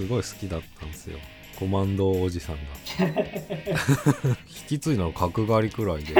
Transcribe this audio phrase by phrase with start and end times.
[0.00, 1.18] すごい好きだったんですよ。
[1.58, 2.62] コマンドおじさんが。
[4.48, 6.14] 引き継いだの角刈りくらいで。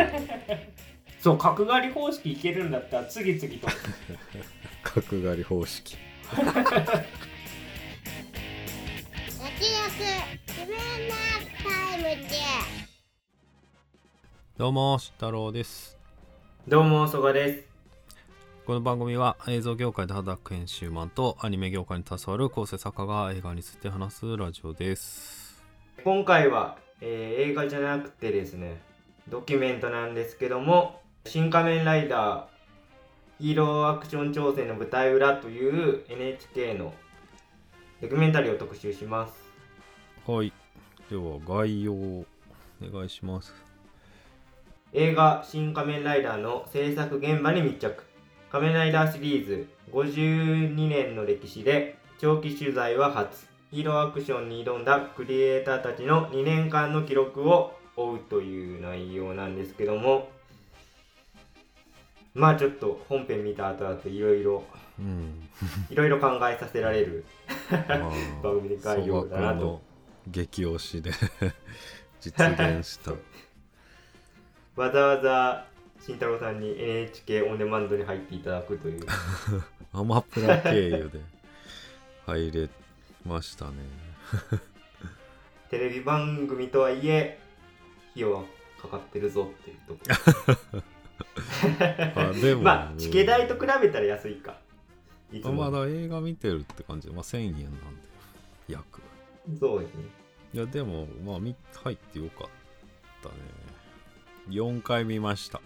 [1.19, 3.69] そう角刈り方式いけるんだったら次々と。
[4.85, 5.97] 角刈り方式。
[14.59, 15.97] どうも慎太郎です。
[16.69, 17.70] どうも曽我です
[18.71, 25.61] この番組は映像業界で働く編集マンとアニメ業界に携わる構成作家が映画について話すラジオです。
[26.05, 28.81] 今回は、えー映画じゃなくてですね
[29.29, 36.95] ドキュメントなんですけども「新仮面ライダーヒーローアクション挑戦の舞台裏」という NHK の
[38.01, 39.53] ドキュメンタリーを特集します。
[40.29, 40.53] はい。
[41.11, 42.25] では概要を
[42.81, 43.53] お願いします。
[44.93, 48.10] 映画「新仮面ライダー」の制作現場に密着
[48.51, 53.47] 仮面ライダーシリーズ52年の歴史で長期取材は初。
[53.71, 60.31] ヒーローアクションに挑んだクリエイターたちの2年間の記録を追うという内容なんですけども。
[62.35, 64.65] まあちょっと本編見た後だといろいろ
[64.99, 65.49] うん。
[65.89, 67.25] いろいろ考えさせられる
[67.71, 67.99] まあ
[68.43, 69.81] 番組概要だなと。
[70.27, 71.13] 激推しで
[72.21, 73.13] 実現した。
[74.75, 75.70] わざわざ
[76.01, 79.07] 慎太郎さんに NHK オンデマンドに入っていただくという。
[79.93, 81.21] アマプラ経由で
[82.27, 82.69] 入れ
[83.27, 83.73] ましたね。
[85.69, 87.39] テレビ番組とはいえ
[88.13, 88.45] 費用は
[88.81, 90.83] かかってるぞっていうとこ。
[92.21, 92.63] あでも。
[92.63, 94.59] まあチケ代と比べたら安いか。
[95.33, 97.79] いまもだ映画見てるって感じで、まあ、1000円なんで
[98.69, 99.01] 約。
[99.59, 100.05] そうですね。
[100.53, 101.55] いやでもまあみ
[101.85, 102.49] 入ってよかっ
[103.23, 103.35] たね。
[104.49, 105.61] 4回見ました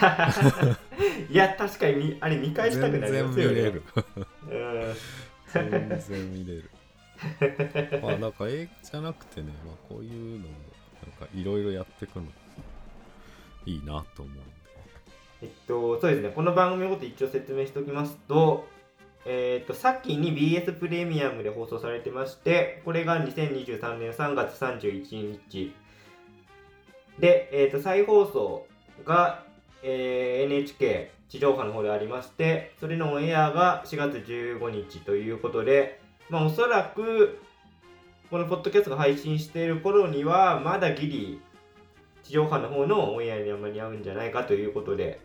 [1.30, 3.54] いや確かにみあれ見返したくなり全然ますよね。
[3.54, 3.82] 見れる
[4.48, 4.94] うん
[5.52, 6.70] 全然見れる。
[8.02, 10.54] まあなんか映画じゃなくてね、まあ、こういうのも
[11.02, 12.26] なんかいろいろやっていくの
[13.66, 14.40] いいなと思うんで。
[15.42, 16.30] えっとそうですね。
[16.30, 18.66] この番組のこと一応説明しておきますと
[19.26, 25.74] えっと先に BS プレミアムで放送されてましてこれが2023年3月31日。
[27.20, 28.66] で、えっと再放送
[29.04, 29.44] が、
[29.82, 37.38] えー NHK 地上波の方でありましてそれのオンエアが4月15日ということでまあおそらく
[38.30, 41.40] このポッドキャストが配信している頃にはまだギリ
[42.24, 45.20] 地上波の方のオンエアには間に合うんじゃないかということで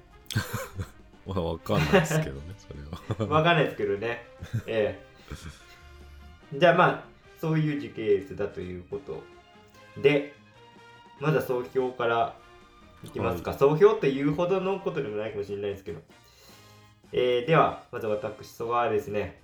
[1.26, 4.26] まあわかんないですけどねそれはわかんないですけどね。
[4.68, 5.00] え
[6.54, 6.58] え。
[6.58, 7.04] じゃあまあ、
[7.40, 9.24] そういう時系列だということ
[10.02, 10.34] で、
[11.20, 12.36] まずは総評から
[13.06, 13.54] いきますか。
[13.54, 16.02] 総評というほどのことでもないかもしれないですけど。
[17.12, 19.42] えー、では、まず私、曽我はですね、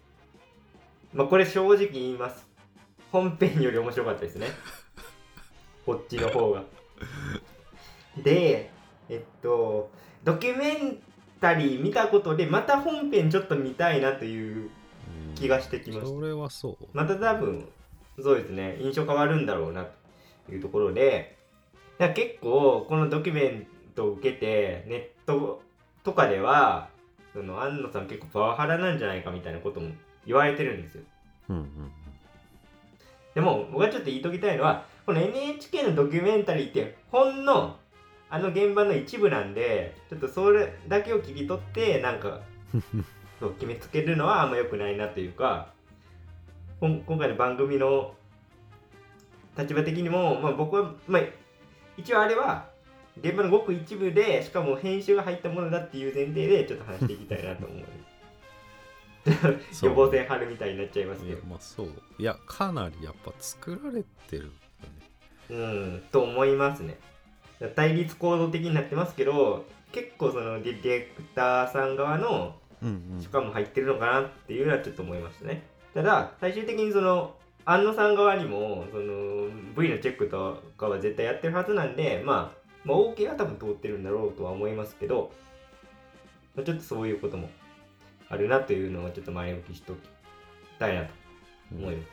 [1.13, 2.47] まあこれ正直言います。
[3.11, 4.47] 本編より面白かったですね。
[5.85, 6.63] こっちの方が。
[8.17, 8.71] で、
[9.09, 9.89] えっと、
[10.23, 11.01] ドキュメン
[11.41, 14.69] タリー見たことでまた本編ちょっと見たいなという
[15.27, 17.67] うん気がしてきましたそれはそうまた多分
[18.21, 19.87] そうですね印象変わるんだろうな
[20.45, 21.37] というところで
[22.01, 25.61] だ結構このドキュメントを受けてネット
[26.03, 26.89] とかでは
[27.31, 29.91] その安野さん結構パワハラなんじゃないかみたいなことも
[30.25, 31.03] 言われてるんですよ。
[31.49, 31.91] うんうん
[33.33, 37.77] でも僕がちょっと言いときたいのはこの NHK のドキュメンタリーってほんの
[38.29, 42.41] あの現場の一部なんでちょっとそれだけを切り取ってなんか
[43.39, 45.69] そう決めつけるのはあんま良くないなというか
[46.81, 48.13] 今回の番組の
[49.57, 51.21] 立場的にも、まあ、僕は、まあ、
[52.01, 52.65] 一応あれは
[53.19, 57.81] 現場のごく一部でしかも編集が入ったものだっていう前提でちょっと話していきたいなと思 う。
[59.83, 61.37] 予防線張るみたいになっちゃいますいけど。
[61.37, 61.91] やまあそう。
[62.17, 64.51] いやかなりやっぱ作られてる
[65.49, 66.97] うん、と思いますね。
[67.75, 75.61] 対立構造的になってますけど、結構そのディレクターさん側のうん主観も入ってるのかなっていうのはちょっと思いましたね。
[75.93, 77.35] ただ、最終的にその、
[77.65, 85.31] 安野さん側にも、その、V のチェックとかは絶対やってるはずなんで、まあ、まあ、OK は多分通ってるんだろうとは思いますけど、
[86.55, 87.49] まあちょっとそういうことも
[88.29, 89.99] あるなというのをちょっと前置きしておき
[90.79, 91.11] たいなと
[91.73, 92.07] うん思います。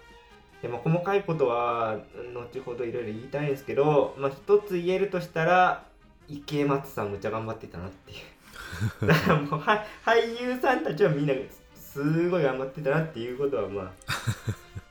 [0.62, 2.00] でも細かいことは
[2.34, 5.84] 後ほどいろいろ言いたいんですけど、まあ、一つ言えるとしたら
[6.26, 8.14] 池松さんむっちゃ頑張ってたなってい
[9.04, 11.34] う だからもうは俳優さんたちはみんな
[11.76, 13.92] すごい頑張ってたなっていうことはまあ、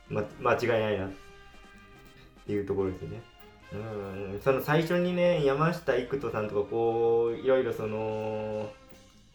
[0.08, 1.10] ま、間違いないなっ
[2.46, 3.20] ていうところですね。
[3.72, 8.70] うんその最初にね山下育人さんとかこういろいろその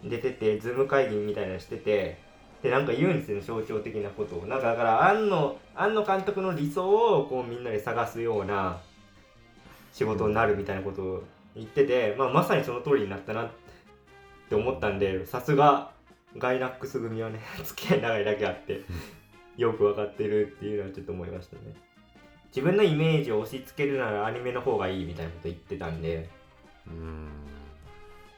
[0.04, 2.18] 出ててズーム会議みたいなのしてて
[2.60, 4.46] ってなんか言うんですよ象徴的なことを。
[4.48, 8.80] なんかだから庵野庵野監督の理想をこうみんなで探すような
[9.92, 11.24] 仕事になるみたいなことを
[11.56, 13.50] 言ってて、まあ、まさにその通りになったなっ
[14.50, 15.92] て思ったんでさすが
[16.38, 18.82] ガイナックス組はね付き合い長いだけあって。
[19.58, 21.62] よく分かってるっていうのはちょっと思いましたね。
[22.48, 26.30] 自分のイメージを押し付けるならアニメの方がいいみたいなこと言ってたんで。
[26.88, 27.30] うん。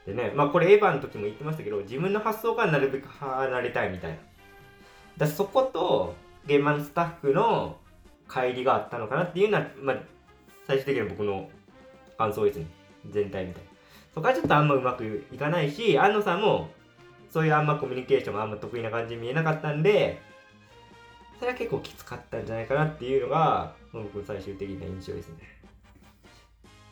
[0.06, 4.18] でねまあこれエヴァの時も言ってましたけど自分の発想からなるべく離れたいみたいな。
[5.16, 6.14] だそこと
[6.46, 7.78] 現場のスタッフの
[8.28, 9.96] 乖離があったのかなっていうのは、まあ、
[10.66, 11.48] 最終的には僕の
[12.18, 12.66] 感想ですね。
[13.10, 13.70] 全体みたいな。
[14.14, 16.70] そこはちょっとあんまうまくいかないし安野さんも
[17.28, 20.22] そういうあんまコミュニケーションがあんま得意な感じに見えなかったんで
[21.38, 25.36] それは結構きつかったんじゃないかなっていうのが僕の最終的な印象ですね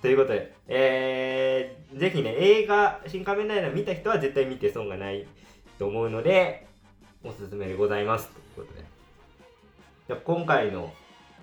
[0.02, 5.26] ということで、えー、ぜひね、映画、新仮面ライダー見た人は絶対見て損がない
[5.78, 6.66] と思うので、
[7.22, 8.28] おすすめでございます。
[8.28, 8.84] ということで。
[10.08, 10.92] じゃ今回の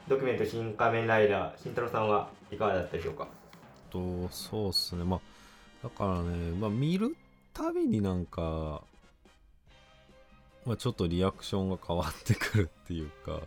[0.08, 3.28] ドキュメント新仮面ライダー、慎太郎さんはいかがだったでしょうか？
[3.90, 5.20] とそうっすねまあ
[5.84, 7.16] だからねまあ見る
[7.54, 8.84] たびになんか
[10.66, 13.42] まあちょっとリアクションが変わってくるっていうか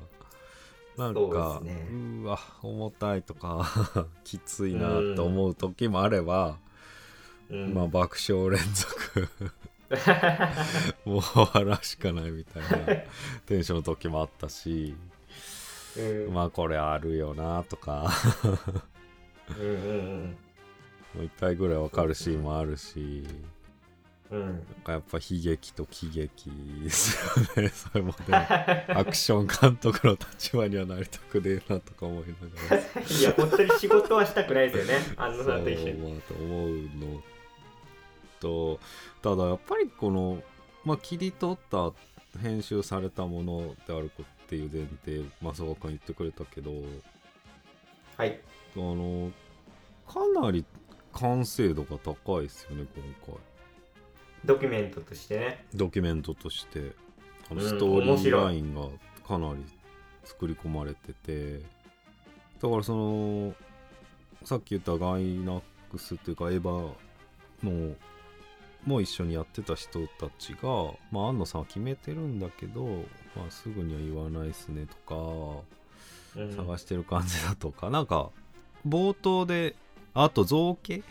[0.96, 1.88] なんかですね。
[2.22, 3.66] うわ重たいとか
[4.25, 6.58] きついなと思う時もあれば、
[7.50, 7.75] うん。
[7.75, 9.28] まあ爆笑連続。
[11.05, 11.22] もう
[11.52, 12.69] 笑うしかないみたいな
[13.46, 14.96] テンションの時もあったし
[15.96, 16.32] うん。
[16.32, 18.11] まあこれあるよなとか。
[19.58, 20.37] うんうん。
[21.14, 23.25] もう一回ぐらいわかるシーンもあるし
[24.35, 24.41] うん。
[24.41, 26.51] うんなんかやっぱ悲劇と喜劇
[26.83, 27.17] です
[27.57, 27.69] よね。
[27.69, 32.35] それもねアクション監督の立場にはなりたくねえなとか思いな
[32.69, 32.83] がら。
[33.03, 35.95] いや、本当に仕事はしたくないですよね、安野さんと一緒に。
[35.95, 37.23] まあと思うの。
[38.41, 38.79] と
[39.23, 40.43] ただやっぱりこの、
[40.85, 41.93] まあ、切り取った
[42.41, 46.73] 編集されたものであるっていう前提松岡君言ってくれたけど
[48.17, 48.39] はい。
[48.77, 49.33] あの
[50.07, 50.65] かなり
[51.13, 53.54] 完成度が高いですよね今回
[54.44, 55.64] ドキュメントとしてね。
[55.75, 56.93] ドキュメントとして
[57.50, 58.88] あのうんストーリーラインが
[59.26, 59.64] かなり
[60.25, 61.61] 作り込まれてて
[62.61, 63.55] だからその
[64.44, 66.93] さっき言ったガイナックスっていうかエヴァ
[67.62, 67.94] の
[68.87, 70.69] も一緒にやってた人たちが、
[71.11, 72.85] まあ、安野さんは決めてるんだけど、
[73.35, 75.62] まあ、すぐには言わないっすねと
[76.35, 78.31] かうん探してる感じだとか、なんか
[78.87, 79.76] 冒頭で
[80.12, 81.02] あと造形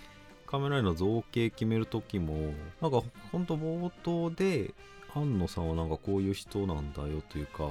[0.53, 3.01] カメライの造形決める時もなんか
[3.31, 4.71] ほんと冒頭で
[5.15, 7.63] 安野さんはなんかこういう人なんだよというか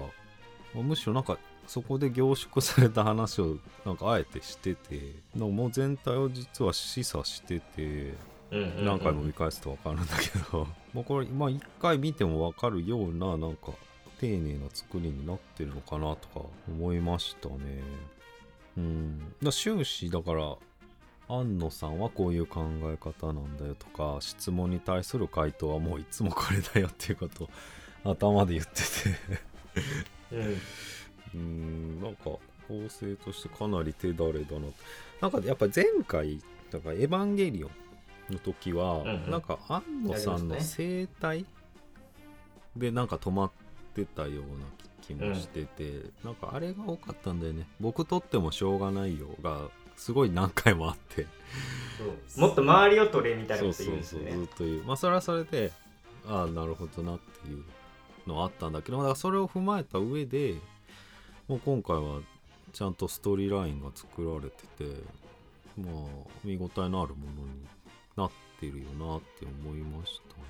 [0.75, 1.38] まあむしろなんか
[1.69, 8.14] そこで凝縮された話をなんかあえてしててなんかもう全体を実は示唆してて
[8.50, 13.70] 何回も見返すと分かるんだけど もうこれまあ一回見ても分かるようななんか
[14.19, 17.56] 丁寧な作りになってるのかなとか思いましたね。
[18.76, 19.34] うん。
[19.40, 20.56] だ終始だから
[21.29, 27.49] 安野さんはこういう考え方なんだよとか質問に対する回答はもういつもこれだよっていうことを
[28.13, 28.83] 頭で言ってて。
[30.33, 30.57] うん。
[31.35, 32.25] うんなんか
[32.69, 34.67] 構成としてかなり手だれだな。
[35.21, 36.41] なんかやっぱ前回
[36.71, 37.71] だから「エヴァンゲリオン」
[38.31, 39.31] の時は、うんうん。
[39.31, 41.47] なんか安野さんの生態
[42.77, 43.51] でなんか止まっ
[43.95, 44.67] てたような
[45.01, 47.67] 気もしてて、なんかあれが多かったんだよね。
[47.81, 51.27] 僕とってもしょうがないよがすごい何回もあって。
[52.37, 52.46] そう。
[52.46, 54.31] もっと周りを取れみたいなそうこと言うんですよね。
[54.32, 54.56] そうそうずっ。
[54.56, 54.82] と言う。
[54.84, 55.72] まあそれはそれで
[56.29, 57.65] ああなるほどなっていう
[58.27, 60.55] のあったんだけどだからそれを踏まえた上で
[61.49, 62.20] もう今回は
[62.72, 65.03] ちゃんとストーリーラインが作られてて
[65.77, 67.67] まあ見応えのあるものに
[68.17, 68.31] なっ
[68.61, 70.43] てるよなって思いましたね。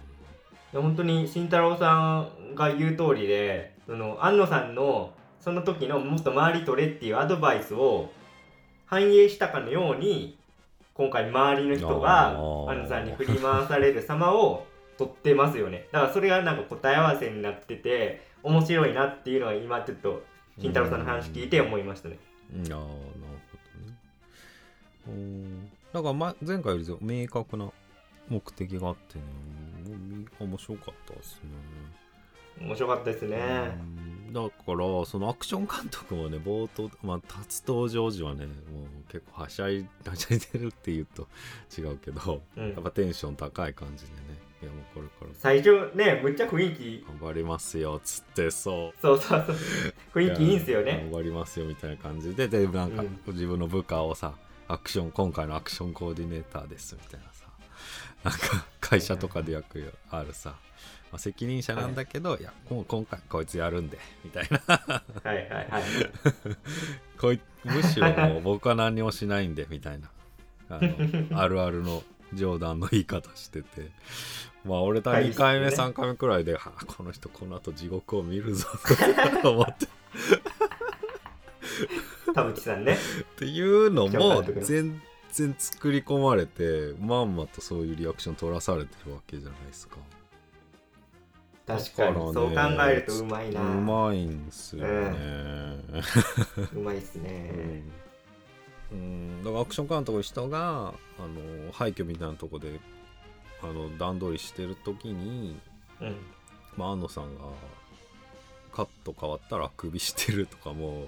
[0.73, 8.11] いや本当に慎太郎さんが言う通りでその安野さんのその時のもっと周り取れっていうアドバイスを
[8.93, 10.37] 反映したかのように
[10.93, 12.37] 今回周りの人が
[12.69, 14.67] 安野さんに振り回される様を
[14.99, 15.89] 撮ってますよね。
[15.93, 20.23] だからそれがなんか答え合わせになってて面白いなっていうのは今ちょっと
[20.59, 22.19] 慎太郎さんの話聞いて思いましたね。
[22.55, 22.71] うん。
[22.71, 23.97] ああなるほどね。
[25.09, 25.71] うん。
[25.95, 27.73] だから、ま、前回より明確な
[28.29, 29.25] 目的があってね。
[30.39, 31.49] 面白かったですね
[32.65, 33.37] 面白かったですね。
[34.27, 34.33] うん。
[34.33, 38.57] だからそのアクション監督もね冒頭、まあ、初登場時はねもう
[39.13, 41.29] 結構はしゃいはしゃいでるって言うと
[41.79, 42.73] 違うけど、うん。
[42.73, 44.19] やっぱテンション高い感じでね
[44.63, 45.31] いやもうこれから。
[45.35, 49.01] 最初ねむっちゃ雰囲気頑張りますよっつってそう。
[49.03, 49.57] そうそうそう。
[50.15, 53.19] 雰囲気いいんすよやね頑張りますよみたいな感じででなんかうん。
[53.27, 54.33] 自分の部下をさ
[54.69, 57.43] アクション今回のアクションコーディネーターですみたいなさ。
[58.25, 60.55] なんか会社とかで役あるさ
[61.17, 64.61] あ、責任者なんだけど、い、やもう今回こいつやるんでみたいな。
[64.67, 65.83] はいはいはい。
[67.21, 70.11] こいむしろもう 僕は何にもしないんでみたいな。
[70.71, 70.89] あの
[71.39, 72.03] あるあるの
[72.33, 73.91] 冗談の言い方してて。
[74.65, 78.69] まあ俺と2回目、はい3回目くらいで、はあこの人この後地獄を見るぞ
[79.43, 79.89] と思って。
[82.33, 82.95] 田淵さんね。
[82.95, 85.03] っていうの今も全
[85.33, 89.97] 然作り込まれてまんまとそういうリアクション取らされてるわけじゃないですか
[91.67, 92.17] 確かに。
[92.33, 93.61] そう考えるとうまいな。
[93.61, 95.79] うまいんすよね、
[96.75, 97.83] うまいっすね。
[98.91, 102.79] うん、だからアクション監督の人があの廃墟みたいなとこで
[103.63, 105.59] あの段取りしてる時に、
[106.01, 106.17] うん。
[106.77, 107.43] まあ、安野さんが
[108.73, 111.07] カット変わったらあくびしてるとかももう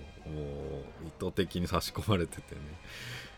[1.07, 2.61] 意図的に差し込まれててね。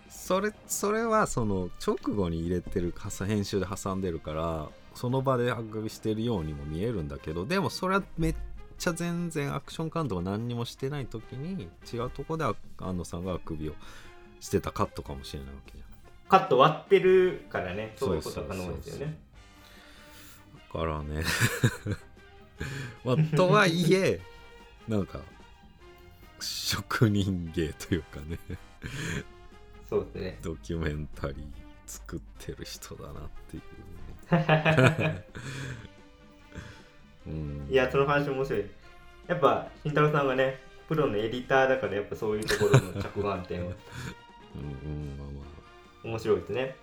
[0.08, 2.92] それそれはその直後に入れてる
[3.26, 8.34] 編集で挟んでるからその場であくびしてるようにも見えるんだけどでもそれはめっ
[8.78, 13.74] ちゃ全然アクション監督が何にもしてない時に違うとこであ安野さんがあくびを
[14.40, 15.86] してたカットかもしれないわけじゃん。
[16.28, 19.18] カット割ってるからねそういうことは可能ですよね。
[20.72, 21.22] だからね。
[23.04, 24.20] まあとはいえ
[24.88, 25.20] なんか
[26.40, 28.38] 職人芸というかね。
[29.88, 30.38] そうですね。
[30.42, 31.44] ドキュメンタリー
[31.86, 33.62] 作ってる人だなっていう。
[33.62, 33.75] ね
[37.26, 37.68] うん。
[37.70, 38.64] いやその話面白い。
[39.26, 43.72] やっぱ慎太郎さんがねプロのエディターだからやっぱそういうところの着眼点は
[44.54, 45.44] うんうんまあまあ。
[46.04, 46.76] 面白いですね。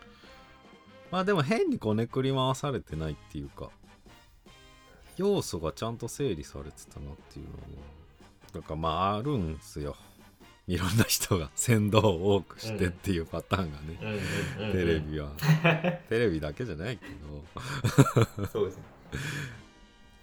[1.11, 3.69] まあでも変にこねくり回されてないっていうか
[5.15, 7.59] 要素がちゃんと整理されてたなっていうのは
[8.51, 9.95] だからまああるんすよ
[10.67, 14.19] いろんな人が先導を多くしてっていうパターンがね、
[14.61, 15.31] うんテレビは。
[16.09, 17.05] テレビだけじゃないけ
[18.35, 18.47] ど。
[18.47, 18.83] そうですね。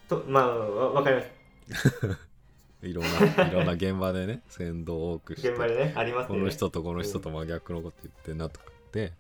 [0.09, 2.19] とまあわわかります。
[2.83, 6.39] いろんないろんな現場でね先導を多くして現場でねありますね。
[6.39, 9.13] の人とこの人と真逆のこと言ってんなとかって。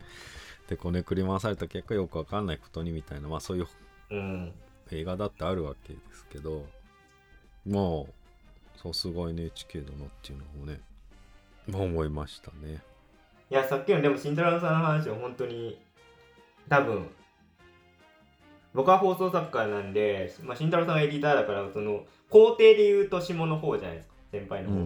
[0.68, 3.66] でこねくり回された結果よくわかんないことにみたいなまあそういう
[4.10, 4.52] うん。
[4.92, 6.66] 映画だってあるわけですけど
[7.66, 8.08] も
[8.76, 10.89] うさすが NHK だなっていうのをねまあ
[11.78, 12.82] 思いましたね。
[13.50, 15.78] いやさっきのでも慎太郎さんの話は本当に
[16.68, 17.10] 多分
[18.72, 24.76] 僕は放送作家なんで、まあ、慎太郎さんがエディターだからその工程で言うと下の方じゃないですか先輩の方、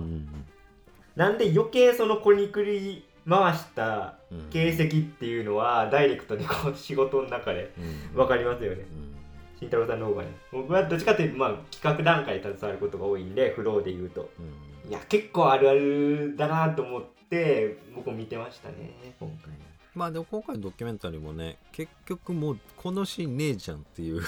[1.16, 8.78] なんで余計そのこにくり回したうん形跡っていうのはダイレクトにこう仕事の中でうん分かりますよね。
[8.80, 9.14] うん
[9.58, 10.30] 慎太郎さんの方がね。
[10.50, 14.30] 僕はどっちかというとまあ企画段階に携わることが多いんでフローで言うと。
[14.38, 19.52] うんいや結構あるあるだなと思って僕も見てましたね今回
[19.94, 24.22] まあでも今回のドキュメンタリーもね結局もうこのシーンねえじゃんっていう。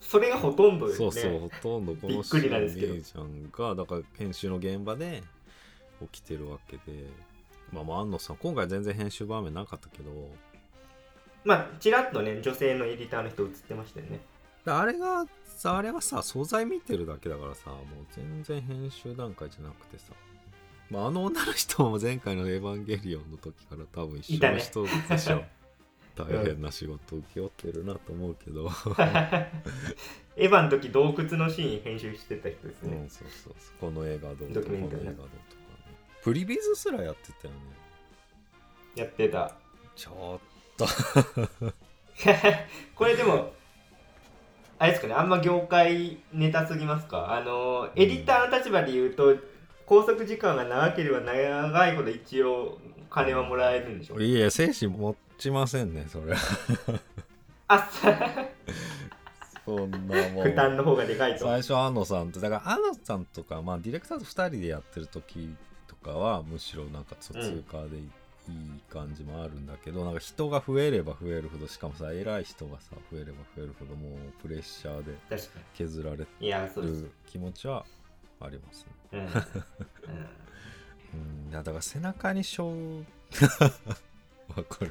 [0.00, 1.10] それがほとんどですね。
[1.10, 5.22] そうそうほとんどこのシーンねえじゃんがだから編集の現場で
[6.12, 6.82] 起きてるわけで。
[7.72, 10.10] まあまあ安野さん今回全然編集場面なかったけど。
[11.44, 14.20] まあちらっとね女性のエディターの人映ってましたよね。
[14.64, 17.80] だあれがさあれはさ素材見てるだけだからさもう
[18.14, 20.12] 全然編集段階じゃなくてさ、
[20.90, 25.44] まあ、あの女の人も前回の「エヴァンゲリオン」の時から多分一緒の人でしょ、
[26.16, 28.68] 大変な仕事を請け負ってるなと思うけど、
[30.36, 33.74] エヴァの時洞窟のシーン編集してた人ですね、うん、そうそうそう。
[33.80, 35.28] この映画どうとドかこの映画どうとかね。
[36.22, 37.60] プリビズすらやってたよね。
[38.96, 39.54] やってた。
[39.94, 40.86] ちょっと。
[42.94, 43.52] これでも
[44.82, 47.32] あれですかねあんま業界ネタすぎますか？
[47.32, 49.36] あのエディターの立場で言うと
[49.86, 56.34] 拘束時間が長ければ長いほど一応金はもらえるんでしょいや精神持ちませんねそれ。
[57.68, 58.18] あさ
[59.64, 59.98] そんな
[60.30, 60.42] もん。
[60.42, 61.44] 負担の方がでかいと。
[61.44, 65.54] 最初安野さんってだから安野さんとか、まあ、ディレクターと2人でやってる時
[65.86, 67.32] とかはむしろなんか通
[67.70, 68.10] 過でい
[68.50, 75.14] い感じもあるんだけど、なんか人が増えれば増えるほどしかもさ偉い人がさ増えれば増えるほどもうプレッシャーで
[75.74, 76.26] 削られる
[77.26, 77.84] 気持ちは
[78.40, 79.28] ありますね。
[81.14, 82.76] うん、 だから背中にしょう
[84.48, 84.90] まあこれ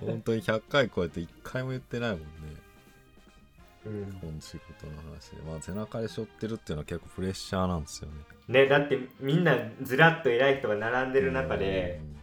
[0.00, 2.26] 本当に100回超えて1回も言ってないもんね。
[3.86, 4.12] うん。
[4.20, 8.16] この仕事の話で、まあ、背中で背負ってるっていうのは結構プレッシャーなんですよね。
[8.48, 12.16] ねだってみんなずらっと偉い人が並んでる中でうん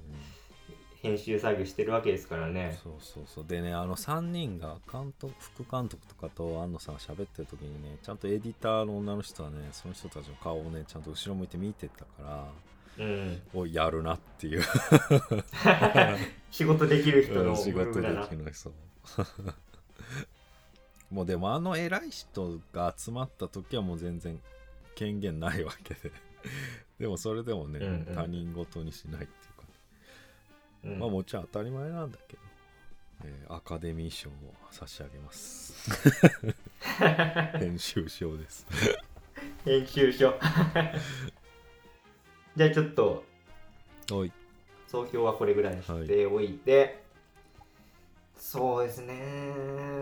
[1.04, 2.80] 編集作業してるわけですからね。
[2.82, 3.46] そうそうそう。
[3.46, 12.48] でねあの3人が監督副監督とかと安野さんが喋ってる時にねちゃんとエディターの女の人はねその人たちの顔をねちゃんと後ろ向いて見てたか
[12.98, 13.42] らうん。
[13.54, 14.62] おやるなっていう。
[16.52, 18.74] 仕事できる人の仕事できないそう
[21.12, 24.40] もうでもあの偉い人が集まった時はもう全然
[24.96, 26.12] 権限ないわけで。
[27.00, 28.16] でもそれでもね、うんうん。
[28.16, 29.28] 他人事にしないっ
[30.86, 31.00] うん。
[31.00, 32.42] まあもちろん当たり前なんだけど、
[33.26, 34.34] えーアカデミー賞を
[34.72, 35.90] 差し上げます。
[37.60, 38.68] 編集賞です。
[39.66, 40.34] 編集所
[42.56, 43.24] じゃあちょっと
[44.88, 47.02] 総評はこれぐらいにしておいて、
[48.36, 49.14] そうですね。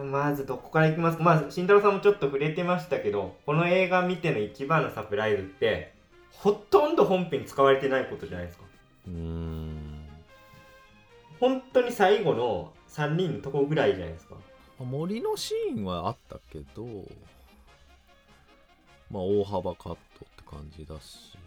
[0.03, 1.23] まずどこからいきますか。
[1.23, 5.93] まず慎太郎さんもちょっと触れてましたけどこの映画見ての一番のサプライズって
[6.31, 8.65] ほとんど本編使われてないことじゃないですか。
[9.07, 9.70] うーん
[11.41, 14.35] 本当に最後の3人のとこぐらいじゃないですか。
[14.79, 16.85] 森のシーンはあったけど
[19.09, 19.97] まあ大幅カットっ
[20.37, 21.37] て感じだし。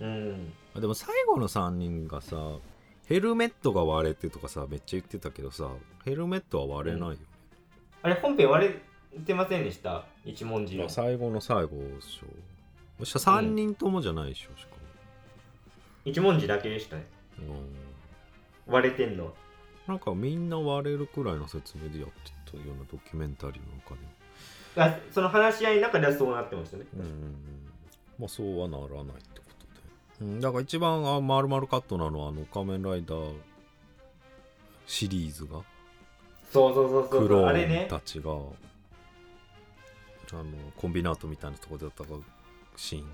[0.00, 0.52] うん。
[0.76, 2.36] あでも最後の3人がさ
[3.06, 5.70] ヘルメットが割れてとかさめっちゃ言ってたけどさ
[6.04, 7.20] ヘルメットは割れないよね、
[8.02, 10.04] あれ本編割れてませんでした？
[10.24, 10.88] 一文字の。
[10.88, 13.04] 最後の最後でしょ。
[13.04, 14.70] そしたら3人ともじゃないでしょしか
[16.04, 17.06] 一文字だけでしたね。
[17.38, 17.68] も、うん、
[18.66, 19.32] 割れてんの？
[19.86, 24.00] なんかみんな割れるくらいの説明でやってたようなドキュメンタリーの中で
[24.76, 26.84] あその話し合いの中ではそうなってましたね。
[26.94, 27.36] うん。
[28.18, 29.44] まあそうはならないってこ
[30.18, 33.32] とで、うん、だから一番あ丸々カットなのはあの仮面ライダー
[34.86, 35.60] シリーズが。
[36.52, 37.86] そうそうそうそうクロあれね。
[37.90, 38.52] ーンたちが、あの
[40.76, 42.22] コンビナートみたいなところで戦う
[42.76, 43.06] シーン。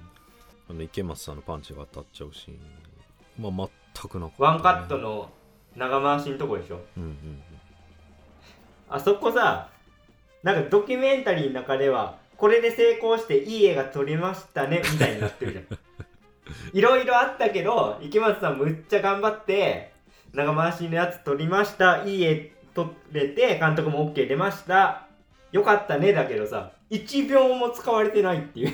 [0.71, 3.52] あの池松さんのパンチが当たっちゃうシーン。
[3.54, 5.30] まあ全くなかった、ね、ワンカットの
[5.76, 6.80] 長回しのとこでしょ？
[6.96, 7.42] うんうん
[8.88, 9.70] あそこさ
[10.42, 15.78] なんかドキュメンタリーの中ではこれで成功していい映画撮れましたねみたいになってるじゃん。
[16.76, 19.92] いろいろあったけど池松さんむっちゃ頑張って
[20.34, 25.06] 長回しのやつ撮りましたいい絵撮れて監督も OK 出ました。
[25.52, 28.72] よかったねだけどさ1秒も使われてないっていう。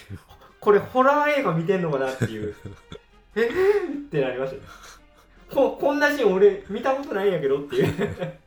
[0.60, 2.54] これホラー映画見てんのかなっていう。
[3.34, 3.40] え？
[3.40, 4.62] ーってなりましたね
[5.52, 7.92] ここんなシーン俺見たことないんやけどっていう。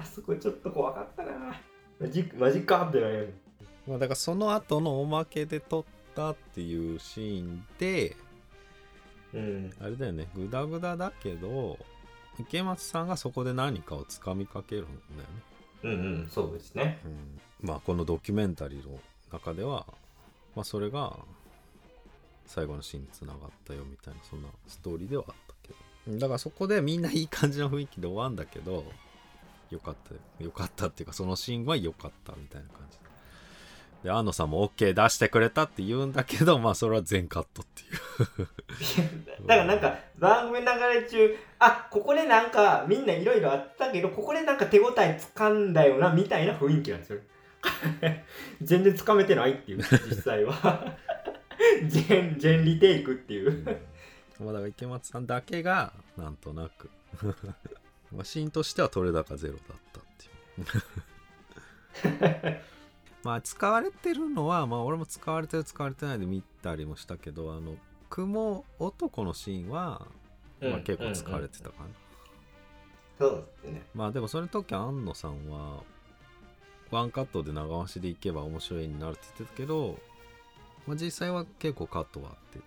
[0.00, 1.56] あそこちょっと怖かったな。
[2.00, 3.28] マジマジかってなり
[3.86, 8.16] まあ、だからその後のおまけで撮ったっていうシーンで
[9.32, 9.72] たうん。
[9.80, 10.28] あれだよね。
[10.34, 11.78] グダグダだけど
[12.38, 15.24] 池松さんがそこで何かをつかみかけるんだよね。
[15.84, 16.28] うんうん。
[16.28, 17.00] そうですね。
[17.04, 17.40] うん。
[17.68, 18.98] まあこのドキュメンタリーの
[19.32, 19.86] 中では、
[20.54, 21.16] まあ、それが
[22.52, 25.72] 最後のシーンにつながったよみたいなそんなストーリーではあったけ
[26.10, 26.18] ど。
[26.18, 28.84] だからそこでみんないい感じの雰囲気で終わんだけど
[29.70, 29.96] よかっ
[30.38, 32.98] たよかったっていうかそのシーンは良かったみたいな感じ。
[34.04, 37.86] で安野さんも OK 出してくれたって言うんだけどまあそれは全カットってい
[38.44, 39.46] う。
[39.46, 47.20] だからなんか番組流れ中あここでなんかみんないろいろあったけどここでなんか手応えつかんだよなみたいな雰囲気なんですよ。
[48.60, 50.96] 全然つかめてないっていう実際は。
[51.88, 53.64] 全全リテイクっていう。
[54.40, 56.90] まあだから池松さんだけがなんとなく。
[58.12, 60.26] まあシーンとしては取れ高ゼロだったって
[62.48, 62.60] いう。
[63.24, 67.76] まあ使われてるのはまあ俺も使われてる使われてないで見たりもしたけどあの
[68.10, 70.06] 雲男のシーンは、
[70.60, 71.88] まあ、結構使われてたかな、
[73.18, 73.82] そうですね。
[73.94, 75.82] まあでもその時安野さんは
[76.90, 79.98] ワンカットで長回しでいけば面白いになるって言ってたけど、
[80.86, 82.58] まあ、実際は結構カットはあって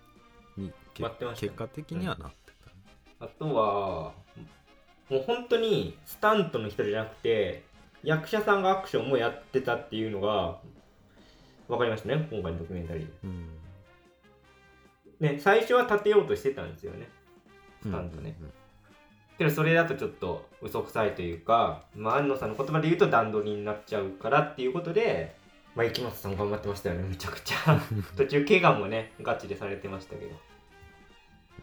[0.60, 1.34] にってましたね。
[1.34, 2.52] 結果的にはなって
[3.18, 4.12] た、あとは
[5.10, 7.64] もう本当にスタントの人じゃなくて
[8.02, 10.58] 役者さんがアクションもやってたっていうのが
[11.68, 13.08] 分かりましたね今回のドキュメンタリー。
[13.24, 13.48] うん。
[15.20, 17.08] でね最初は立てようとしてたんですよね。
[17.82, 18.34] スタントね、
[19.38, 25.36] けどそれだとちょっと嘘くさいというか、まあ、安野さんの言葉で言うと段取りになっちゃうからっていうことで、
[25.76, 27.06] まあ、池松さん頑張ってましたよね。
[27.06, 27.78] めちゃくちゃ。
[28.16, 30.34] 途中怪我もねガチでされてましたけど。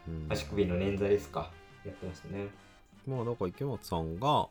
[0.07, 0.27] うん。
[0.29, 1.51] 足首の捻挫ですか。
[1.83, 2.47] やってましたね。
[3.07, 4.47] まあだから池松さんが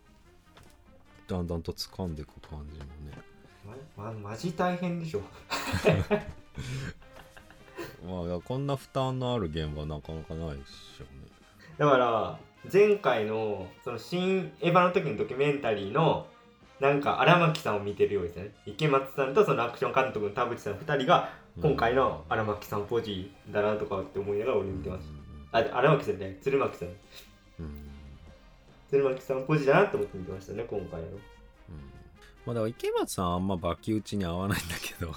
[1.28, 3.16] だんだんと掴んでいく感じもね。
[3.96, 5.20] ま、ま、マジ大変でしょ。
[8.04, 11.28] まあこんな負担のある現場なかなかないでしょうね。
[11.78, 12.36] だから
[12.72, 16.26] 前回のその新エヴァの時のドキュメンタリーの
[16.80, 18.54] なんか荒牧さんを見てるようですね。
[18.66, 21.30] 池松さんとそのアクション監督の田淵さん2人が
[21.60, 25.02] 今回の荒牧さんポジだなとかって思いながら俺見てまし
[25.52, 26.36] た、あ荒牧さんじゃない。
[26.40, 26.88] 鶴巻さん。
[26.88, 26.94] うん。
[27.60, 27.92] うん
[28.92, 31.06] 鶴巻さんポジだなと思って見てましたね今回の。
[31.06, 31.16] うん。
[32.44, 35.14] まあだから池松さんはあんまバキ打ちに合わないんだけど。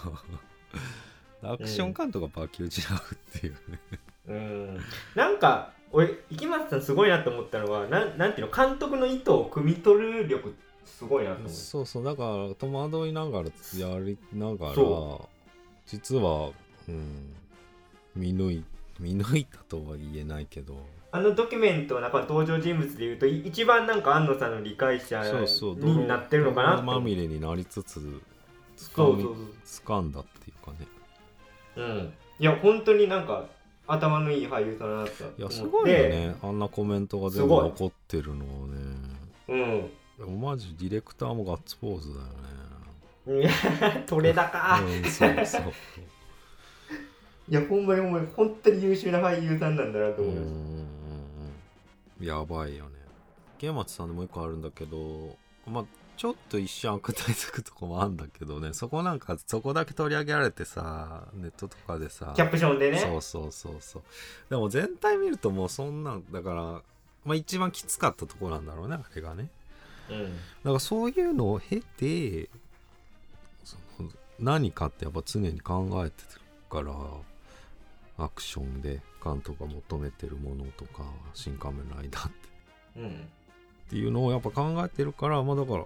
[1.43, 3.79] アクション監督がバキ打ちに合うっていうね、
[4.27, 4.79] うん。
[5.13, 10.51] なんか俺池松さんすごいなと思ったのはなんなんていうの監督の意図を汲み取る力っ
[10.85, 11.49] すごいなと思う。
[11.49, 15.29] そうそうだから戸惑いながらやりながらそ
[15.85, 16.51] 実は、
[16.87, 17.33] うん、
[18.15, 18.63] 見抜い
[18.99, 20.77] 見抜いたとは言えないけど。
[21.11, 25.23] あのドキュメントの中の登場人物でいうとい一番なんか安野さんの理解者
[25.77, 28.21] になってるのかなまみれになりつつ
[28.75, 30.77] つかみそうそう掴んだっていうかね。
[31.73, 32.13] そううん。
[32.37, 33.45] いや本当になんか
[33.87, 35.41] 頭のいい俳優さんだって。
[35.41, 36.35] いやすごいよね。
[36.41, 39.25] あんなコメントが全部残ってるのはね。
[39.47, 43.41] うんでもマジディレクターもガッツポーズだよね。
[43.41, 45.73] いや取れ高、うんそうそう。
[47.49, 52.91] いやほんまにほんまに本当に優秀な俳優さんなんだなとうん思います、やばいよね。
[53.57, 55.85] 池松さんでもう一個あるんだけどまあ
[56.17, 58.73] ちょっと一瞬悪態つくとこもあるんだけどね。
[58.73, 62.31] そこなんかそこだけ取り上げられてさネットとかでさ。
[62.35, 62.99] キャプションでね。
[62.99, 64.03] そうそうそうそう。
[64.49, 66.61] でも全体見るともうそんなんだから
[67.25, 69.43] まあ一番きつかったとこなんだろうねあれがね。
[69.43, 69.49] うん
[70.09, 70.15] だ
[70.63, 72.49] からそういうのを経て
[74.39, 76.93] 何かってやっぱ常に考えてるから
[78.25, 82.37] アクションで監督が求めてるものとか「新仮面ライダー」って。
[82.97, 83.27] うん
[83.85, 85.85] っていうのをやっぱ考えてるからまあだから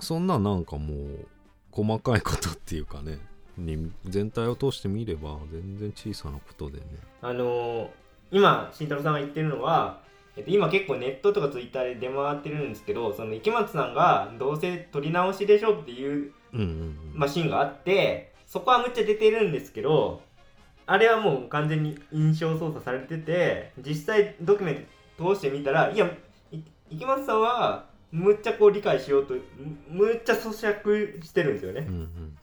[0.00, 1.26] そんななんかもう
[1.70, 3.18] 細かいことっていうかね
[3.56, 6.84] に全体を通して見れば全然小さなことでね。
[7.22, 7.88] あのー
[8.30, 10.00] 今慎太郎さんが言ってるのは、
[10.36, 20.20] えっと、今結構ネットとかツイッターで出回ってるんですけどその池松さんがどうせ撮り直しでしょっていううんうんうん、まあシーンがあってそこはむっちゃ出てるんですけど
[20.84, 26.06] あれはもう完全に印象操作されてて実際ドキュメント通してみたらいや
[26.50, 26.58] い
[26.90, 29.40] 池松さんはむっちゃこう理解しようとむ
[29.88, 31.86] むっちゃ咀嚼してるんですよね。
[31.88, 32.36] うんうん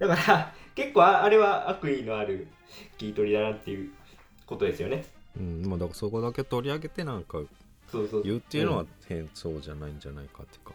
[0.00, 2.48] だから結構ああれは悪意のある
[2.98, 3.90] 切り取りだなっていう
[4.46, 5.04] ことですよね
[5.38, 7.38] うんまあだからそこだけ取り上げてなんか
[8.24, 10.74] 言うっていうのは変、そうじゃないんじゃないかっていうか。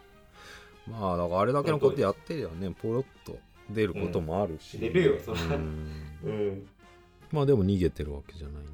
[0.87, 3.37] まあだからあれだけのことやってりゃねポロッと
[3.69, 5.41] 出ることもあるし、うん出るよそら。
[5.41, 5.91] うん。
[6.23, 6.67] うん。
[7.31, 8.71] まあでも逃げてるわけじゃないんで、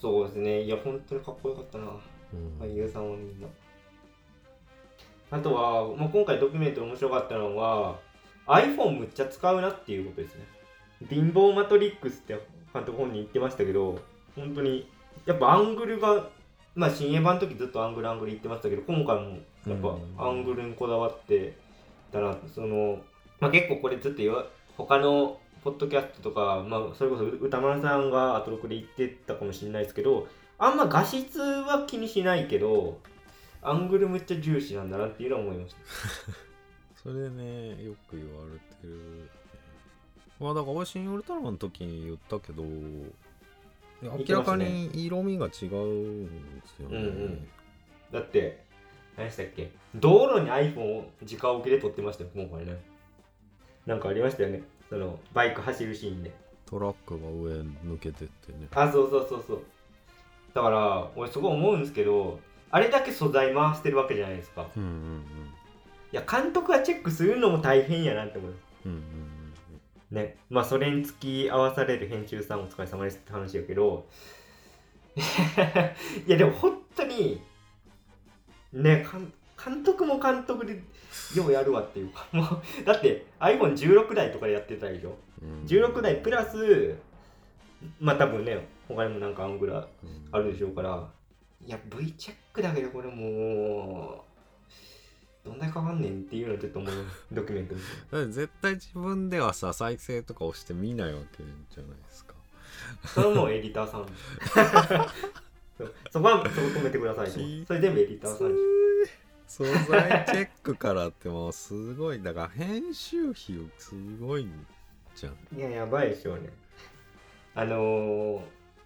[0.00, 0.62] そうですね。
[0.62, 1.86] いや本当にかっこよかったな。
[2.32, 2.58] うん。
[2.60, 3.46] 俳優さんはみんな。
[5.30, 7.98] あとは、まあ、今回ドキュメント面白かったのは
[8.46, 10.46] iPhone むっちゃ使うなっていうことですね。
[11.08, 12.38] 貧乏マトリックスって
[12.74, 14.00] 監督本人言ってましたけど
[14.34, 14.90] 本当に
[15.24, 16.28] やっぱアングルが
[16.74, 21.56] まあ新映版の時ずっとアングルアングル言ってましたけど今回もやっぱアングルにこだわって
[22.12, 22.98] たなその、
[23.40, 24.44] まあ、結構これずっと言わ
[24.76, 30.26] 他のポッドキャストとか、まあ、それこそ歌丸さんがアトロクで言ってたかもしれないですけど
[30.58, 32.98] あんま画質は気にしないけど
[33.62, 35.80] アングルむっちゃ重視なんだなっていうのは思いました。
[37.02, 39.30] それねよく言われてる
[40.40, 42.62] まあだから俺新ウルトラマンの時に言ったけど
[44.02, 47.48] 明らかに色味が違うんですよね、うんうん。
[48.12, 48.62] だって
[49.16, 49.70] 何でしたっけ？
[49.94, 52.76] 道路に iPhone を直置きで撮ってましたよ今回ね。
[53.86, 54.62] なんかありましたよね。
[54.90, 56.34] そのバイク走るシーンで。
[56.66, 58.66] トラックが上抜けてってね。
[58.74, 59.62] あそうそうそうそう。
[60.52, 64.66] だから俺すごい思うんですけどあれだけ素材回してるわけじゃないですか。
[64.76, 65.20] うんうんうん。
[66.12, 69.00] いや監督がチェックするのも大変やなって思いますうんうん
[70.14, 70.36] ね。
[70.48, 74.06] まあそれに付き合わされる編集さんお疲れ様ですって話やけど。
[76.26, 77.40] いやでも本当に
[78.72, 80.82] ね監監督も監督で
[81.36, 82.26] ようやるわっていうか。
[82.32, 85.16] もうだって iPhone16 台とかでやってたでしょ？
[85.42, 85.64] うん。
[85.66, 86.96] 16台プラス
[88.00, 91.08] まあ多分ね他にもなんかアングラうんあるでしょうから。
[91.66, 94.33] いや V チェックだけどこれもう
[95.44, 96.94] どんだけかかんねんっていうのちょっと思う。
[97.32, 97.74] ドキュメント
[98.32, 102.34] 絶対自分ではさ再生とか押して見ないわけじゃないですか。
[103.06, 104.06] それはもうエディターさん。
[106.10, 107.30] そこはそこ止めてください
[107.66, 108.58] それ全部エディターさんに
[109.48, 114.48] 素材チェックからってもうすごいだから編集費すごい
[115.16, 115.58] じゃん。
[115.58, 116.50] いややばいでしょうね
[117.54, 118.40] あのー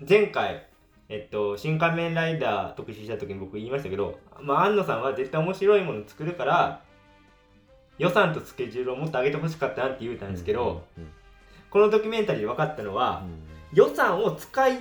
[0.08, 0.64] 前回
[1.08, 6.82] えっと、新仮面ライダー特集した時に僕言いましたけど、まあ、安野さんは絶対面白いもの作るから
[7.96, 11.08] 予算とスケジュールをもっと上げてほしかったなって言うたんですけど、うん
[11.70, 13.24] このドキュメンタリーで分かったのは、
[13.72, 14.78] 予算を使い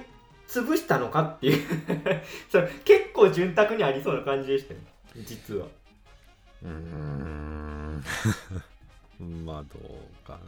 [0.47, 1.63] 潰したのかっていう
[2.49, 4.79] それ結構潤沢にありそうな感じでしたよ
[5.17, 5.67] 実は。
[6.63, 8.03] うん。
[9.45, 10.39] まあどうかな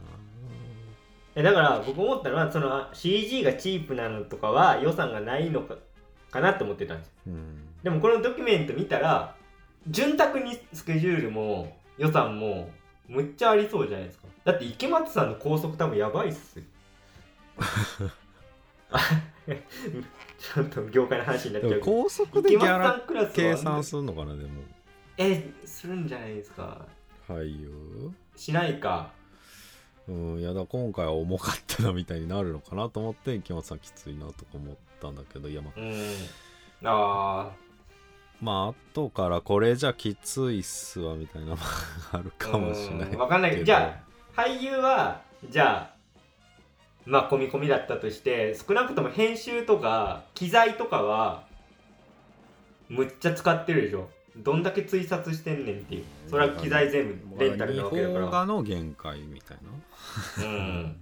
[1.40, 5.76] えだから僕思ったのはその CG がチープなのとかは予算がないのか
[6.30, 7.66] かなって思ってたんですうん。
[7.82, 9.34] でもこのドキュメント見たら
[9.88, 12.70] 潤沢にスケジュールも予算も
[13.08, 14.28] むっちゃありそうじゃないですか。
[14.44, 16.64] だって池松さんの高速多分やばいっすよ。
[18.92, 19.00] あ
[20.38, 21.84] ちょっと業界の話になっちゃうけど。
[21.84, 24.48] 高速でギ池松さャラ計算するのかなでも。
[24.48, 24.52] い
[25.18, 26.86] えするんじゃないですか。
[27.26, 29.12] 俳優しないか
[30.10, 35.80] うんいやだ今回は重かったなみたいになるのかなと思って木本さんきついなとか思ったんだけどいやまあ。
[35.80, 35.92] うん。
[36.82, 37.50] あ
[38.40, 41.62] まあ後からこれじゃきついっすわみたいなのが
[42.12, 44.02] あるあかもしれないわかんないけどじゃ
[44.36, 45.96] あ俳優はじゃあ
[47.04, 51.44] まあ込み込みだったとして少なくとも編集とか機材とかは
[52.88, 54.08] むっちゃ使ってるでしょ
[54.42, 56.04] どんだけ追殺してんねんっていう。
[56.28, 58.46] それは機材全部レンタルなわけだから。
[58.46, 59.58] の限界みたい
[60.38, 60.44] な。
[60.44, 60.96] うん。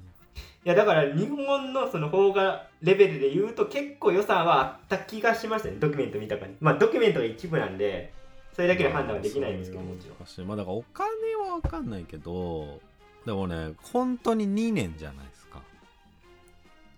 [0.64, 5.76] いやだから日本のその邦画レベルで言うと結構予算はあった気がしましたね。
[5.78, 8.12] ドキュメント見た感じまあドキュメントが一部なんで
[8.54, 10.48] それだけで判断はできないんですけどもちろん。
[10.48, 11.06] まあだからお金
[11.50, 12.80] は分かんないけど
[13.24, 15.62] でもね本当に2年じゃないですか。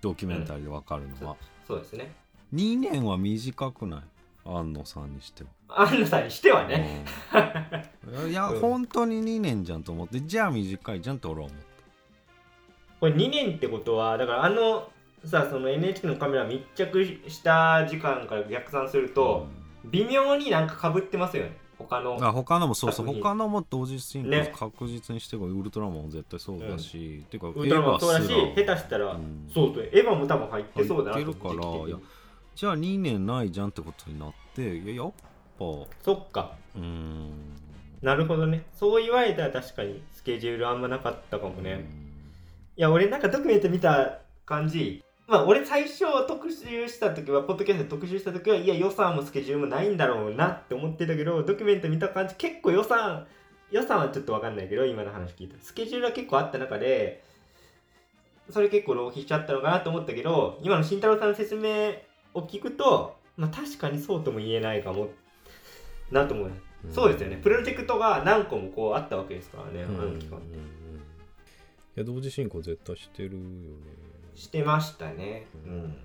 [0.01, 1.37] ドキュメンタリーで分かるのは、
[1.69, 2.13] そうですね。
[2.55, 4.01] 2年は短くない？
[4.47, 7.05] 安野さんにしては安野さんにしてはね。
[8.05, 8.31] うん。
[8.31, 8.61] いや、うん。
[8.61, 11.59] 本当に2年じゃんと思ってじゃあ短いじゃんって俺は思っ
[13.01, 14.91] これ2年ってことはだからあの
[15.25, 19.47] さその NHK のカメラ密着した時間から逆算するたと、
[19.85, 21.57] 微妙になんかかぶってますよね。
[21.79, 23.07] 他のうんあ他のもそうそう。
[23.07, 24.53] 他のも同時進行ね。
[24.55, 29.51] 確実にしてこウルトラマンも絶対そうだし、っていうかウルトラマンもそうだし下手したら、うん。
[29.53, 29.85] そうそう。
[29.85, 31.99] エヴァも多分入ってそうだな入ってるから
[32.55, 35.13] じゃあ2年ないじゃんってことになっていややっ
[35.61, 36.57] ぱそっか。
[36.75, 37.31] うーん。
[38.03, 38.65] なるほどね。
[38.75, 41.79] そう言われたら確かにスケジュールあんまなかったかもね、うん。
[41.79, 41.83] い
[42.77, 45.05] や俺なんかドキュメント見た感じ。
[45.31, 53.29] まあ俺最初特集した時はポッドキャストで特集した時はいや予算もスケジュールもないんだろうなって思ってたけどドキュメント見た感じ結構予算
[53.71, 57.23] 予算はちょっと分かんないけど今の話聞いたスケジュールは結構あった中で
[58.51, 61.93] それ結構浪費しちゃったのかなと思ったけど今の慎太郎さんの説明
[62.35, 65.11] を聞くとまあ確かにそうとも言えないかも
[66.11, 66.51] なと思う
[66.93, 67.37] そうですよね。
[67.37, 70.01] プロジェクトが何個もこうあったわけですからね、うん。
[70.01, 70.45] あの期間うん。
[70.45, 70.57] うん。
[70.57, 70.61] い
[71.97, 73.47] や同時進行絶対してるよね。
[74.35, 75.47] してましたね。
[75.67, 75.97] うん。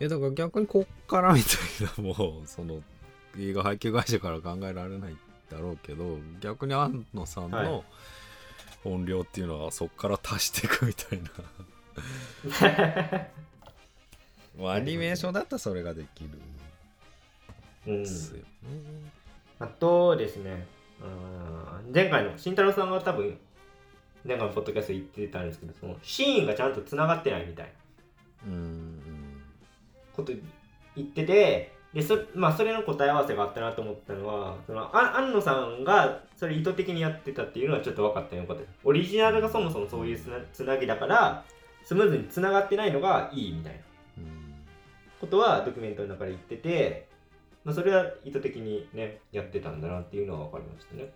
[0.00, 2.82] いやだから逆にこっからみたいなもう その
[3.38, 5.16] 映画配給会社から考えられない
[5.50, 7.64] だろうけど逆に安野さんはい。
[7.66, 7.84] の
[8.84, 11.30] 音量っていうのはそっから足していくみたいな、
[14.56, 16.30] もうアニメーションだったらそれができる
[17.88, 18.44] うんんですよね、
[19.58, 20.66] あとですね、
[21.00, 23.38] うん前回の慎太郎さんが多分、
[24.24, 28.52] 前回のポッドキャスト言ってたんですけど、そのシーンがちゃんとつながってないみたいな。
[28.52, 29.42] うん
[30.14, 30.32] こと
[30.94, 38.44] 言ってて、でそまあ、それの答え合わせがあったなと思ったのは、そのあ安野さんがそれ意図的にやってたっていうのはちょっと分かったよ。
[38.44, 38.62] かった。
[38.84, 41.44] オリジナルがそもそもそういうつなつなぎだから、
[41.84, 43.78] スムーズにつながってないのがいいみたいな。
[44.18, 44.54] うん。
[45.20, 47.05] ことはドキュメントの中で言ってて、
[47.66, 51.10] まあ、それは意図的にね、やってたんだなっていうのは分かりましたね。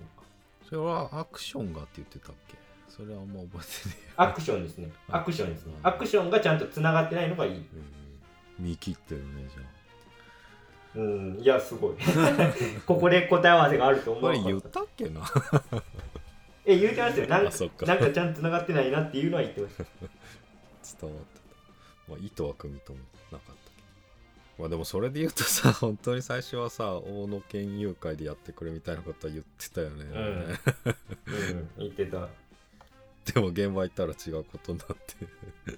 [0.68, 2.56] それはアクションがって言ってたっけ？
[2.88, 4.90] それはあんま覚えてねえアクションですね。
[5.08, 5.74] アクションですね。
[5.84, 7.52] アクションがちゃんとつながってないのがいい。
[7.54, 7.64] うん
[8.58, 11.94] 見切ってるねじゃあうん、いや、すごい。
[12.84, 14.68] ここで答え合わせがあると思これ言った。
[14.70, 15.22] たっけな？
[16.66, 17.28] え、言うてましたよ。
[17.28, 19.84] なんかなんかちゃんとつながってないなっていうのは言ってました。
[21.00, 23.18] 伝わってた、まあ、意図は組み止めた
[24.60, 32.28] まあでもそれで言うとさ 本当に最初はさ大野県友会でやってくれみたいなことは言ってたよね、うん、言ってた。
[33.32, 35.74] でも現場行ったら違うことになって。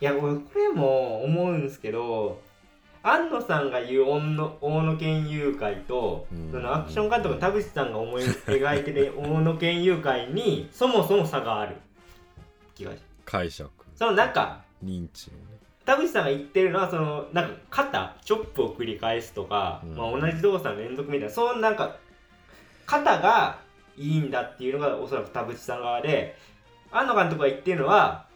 [0.00, 2.40] いや、俺、これも思うんですけど、
[3.02, 6.52] 安野さんが言う大野大野県友会と、うん。
[6.52, 11.76] そのアクション監督の田淵さんが思い描いてる大野県友会にそもそも差がある。
[12.74, 13.04] 気がします。
[13.24, 13.70] 解釈。
[13.96, 15.30] そのなんか、認知
[15.88, 19.96] 田淵さんが言ってるのはそのなんか肩チョップを繰り返すとか、うん。
[19.96, 21.96] まあ、同じ動作の連続みたいなそのなんか
[22.84, 23.58] 肩が
[23.96, 26.36] いいんだっていうのがおそらく田淵さん側で
[26.92, 28.26] 安野監督が言ってるのは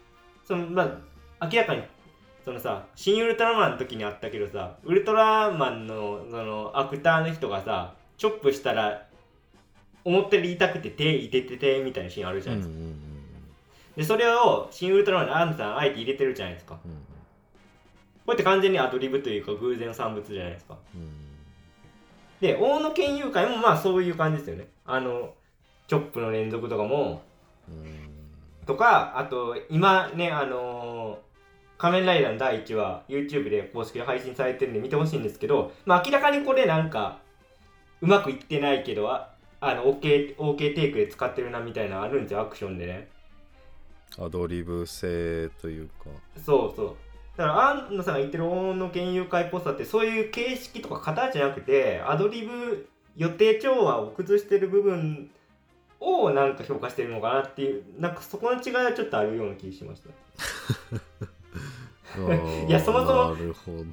[0.47, 0.99] そのま
[1.41, 1.83] あ明らかに
[2.43, 9.03] そのさ「新ウルトラマン」の時にあったけどさウルトラマンのそのアクターの人がさチョップしたら
[10.07, 13.13] 思ったより痛くて手いてててみたいなシーンあるじゃないですか、うんうんうん
[13.95, 16.79] でそれを新ウルトラマンのアンヌさんあえて入れてるじゃないですか。
[16.83, 17.12] うん
[18.25, 20.77] こうやって完全にアドリブというか偶然産物じゃないですか。
[20.95, 21.23] うん
[22.41, 24.67] で、大野県友会もまあそういう感じですよね。
[24.85, 25.33] あの、
[25.87, 27.23] チョップの連続とかも、
[27.69, 28.13] うん
[28.67, 31.33] とか、あと今ね、あのー
[31.79, 37.19] 仮面ライダーの第1話、YouTube で公式で配信されてるんで見てほしいんですけど、まあ明らかにこれなんか、
[38.01, 43.09] うまくいってないけど、ああの、OK、OK テイクで使ってるなみたいなのあるんですよ、アクションでね。
[44.17, 46.05] アドリブ性というか
[46.37, 46.97] そうそう。
[47.37, 55.31] だから、安野さんが言ってる大野県友会っぽさって、そういう形式とか型じゃなくて、アドリブ予定調和を崩してる部分
[56.03, 60.11] をなんか評価してるのかなっていうなんかそこの違いはちょっとあるような気がしました。
[62.69, 63.93] いやそもそもなるほどね。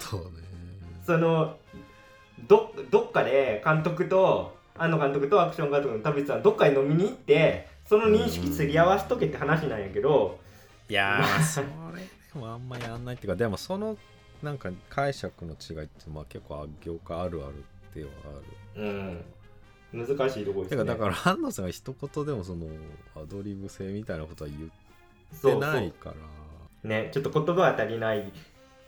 [1.06, 1.56] その
[2.48, 10.40] どどっかで監督と庵野監督とアクション監督の田淵さんどっかに飲みに行ってその認識すり合わしとけって話なんやけど。
[10.90, 11.68] いやーそれ。
[11.68, 13.98] でもあんまやんないっていうかでもその
[14.42, 17.64] なんか解釈の違いってまあ結構業界あるある
[17.94, 18.10] では
[18.76, 18.84] ある。
[18.84, 19.26] うん。
[19.92, 20.86] 難しいところですね。
[20.86, 22.68] だから安野さんが一言でもその
[23.16, 26.16] アドリブ性みたいなことは言ってないから。
[26.90, 28.32] ねちょっと言葉が足りない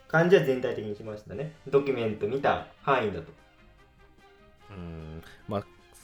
[0.08, 1.54] 感じは全体的にしましたね。
[1.68, 3.32] ドキュメント見た範囲だと。
[4.70, 5.24] うん。
[5.48, 5.64] まあ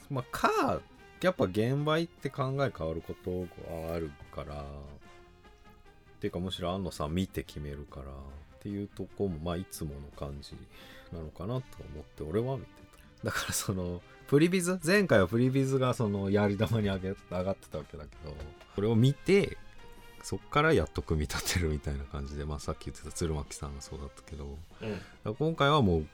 [0.10, 0.82] まあか
[1.22, 3.48] やっぱ現場行って考え変わること
[3.88, 4.64] があるから
[6.18, 8.08] っていうかむしろ安野さん見て決めるからっ
[8.60, 10.54] ていうとこもまあいつもの感じ
[11.14, 12.70] なのかなと思って俺は見て
[13.22, 13.26] た。
[13.26, 18.36] だからそのプリビズ前回はプリビズがそのやり玉に上げ上がってたわけだけど
[18.76, 19.58] これを見て
[20.24, 24.58] そっからやっと組み立てるみたいな感じで、まあ、さっき言ってた鶴巻さんがそうだったけど
[25.26, 26.08] うん今回はもう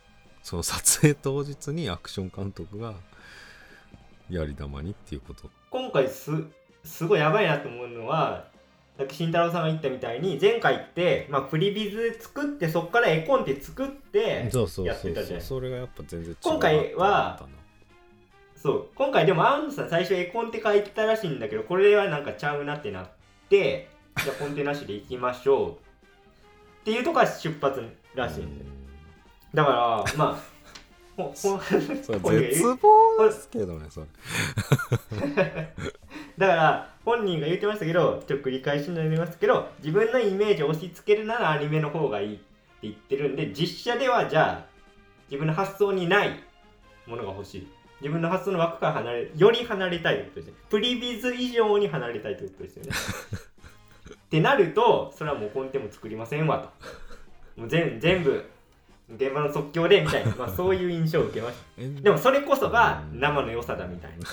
[0.43, 2.93] その撮影当日にアクション監督が
[4.29, 5.49] やり玉にっていうこと。
[5.71, 6.31] 今回す
[6.83, 8.47] すごいやばいなと思うのは
[8.97, 15.41] さっき慎太郎さんが言ったみたいに前回って、まあ、プリビズ作ってそこから絵コンテ作ってそうそうやってたじゃん。
[15.41, 17.41] それがやっぱ全然違う今回は
[18.55, 18.87] そう。
[18.95, 23.09] 今回でもアンさん最初絵コンテ書いてたらしいんだけどこれはなんかちゃうなってなっ
[23.49, 23.89] て
[24.23, 25.71] じゃあコンテなしでいきましょう。
[25.71, 25.75] っ
[26.83, 27.81] ていうとこが出発
[28.13, 28.65] らしいんで
[29.53, 30.53] だからまあ
[31.15, 34.07] ほほ絶望ですけどねそれ
[36.37, 42.43] だから本人が言ってましたけどちょっと繰り返しになりますけど自分のイメージを押し付けるならアニメの方がいいって
[42.83, 44.73] 言ってるんで実写ではじゃあ
[45.29, 46.43] 自分の発想にない
[47.07, 47.67] ものが欲しい。
[48.01, 50.53] 自分の発想の枠から離れより離れたいってことですね。
[50.69, 52.91] プリビズ以上に離れたいってことですよね。
[54.13, 56.71] ってなるとそれはもうコンテも作りませんわ
[57.55, 57.61] と。
[57.61, 58.43] もう全全部
[59.15, 61.63] 現場の即興でみたいな、まあ、そういう印象を受けました。
[61.81, 64.25] えでもそれこそが生の良さだみたいな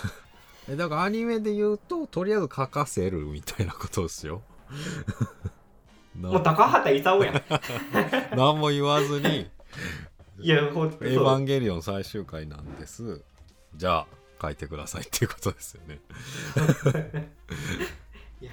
[0.71, 4.43] えだからアニメで言うととりあえず書かせるみたいなことですよ。
[6.15, 7.43] な もう高畑勲やん。
[8.39, 9.51] 何も言わずに
[10.39, 13.23] いやほん「エヴァンゲリオン」最終回なんです。
[13.75, 14.07] じゃあ
[14.41, 16.01] 書いてくださいっていうことですよね。
[18.41, 18.53] いや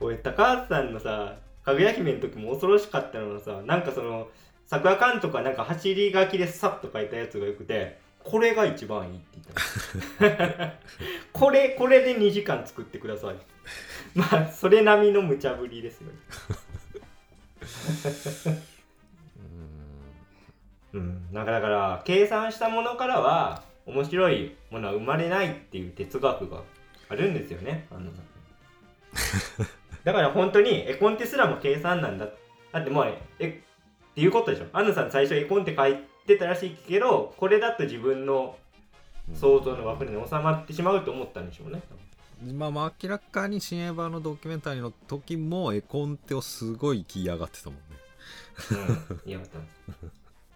[0.00, 4.28] 俺高橋さんのさ「かぐや姫」の時も恐ろしかったのはさなんかその
[4.66, 9.38] 桜監督はなんか走り書きでさっと書いたやつがよくてこれが一番いいって
[10.20, 10.72] 言ったの。
[11.32, 13.36] これこれで2時間作ってください。
[14.14, 16.14] まあそれ並みの無茶ぶりですよね。
[20.94, 21.26] うん。
[21.32, 21.46] なん。
[21.46, 26.62] かだから計算したものからは面白いものは生まれないっていう哲学が
[27.08, 27.86] あるんですよね。
[27.90, 28.10] あの
[30.04, 32.26] だから本当に絵コンテすらも計算なんだ。
[32.72, 34.66] だってもうえっていうことでしょ。
[34.72, 38.56] アンナさん最初絵コンテ書いてたらしいけどこれだと自分の
[39.34, 41.80] 想像の枠に収まってしまうと思ったんでしょうね。
[42.52, 47.82] まあまあ明らかに新エヴァのドキュメンタリーの時も絵コンテをすごい気嫌がってたもんね。
[49.24, 49.40] うん、いや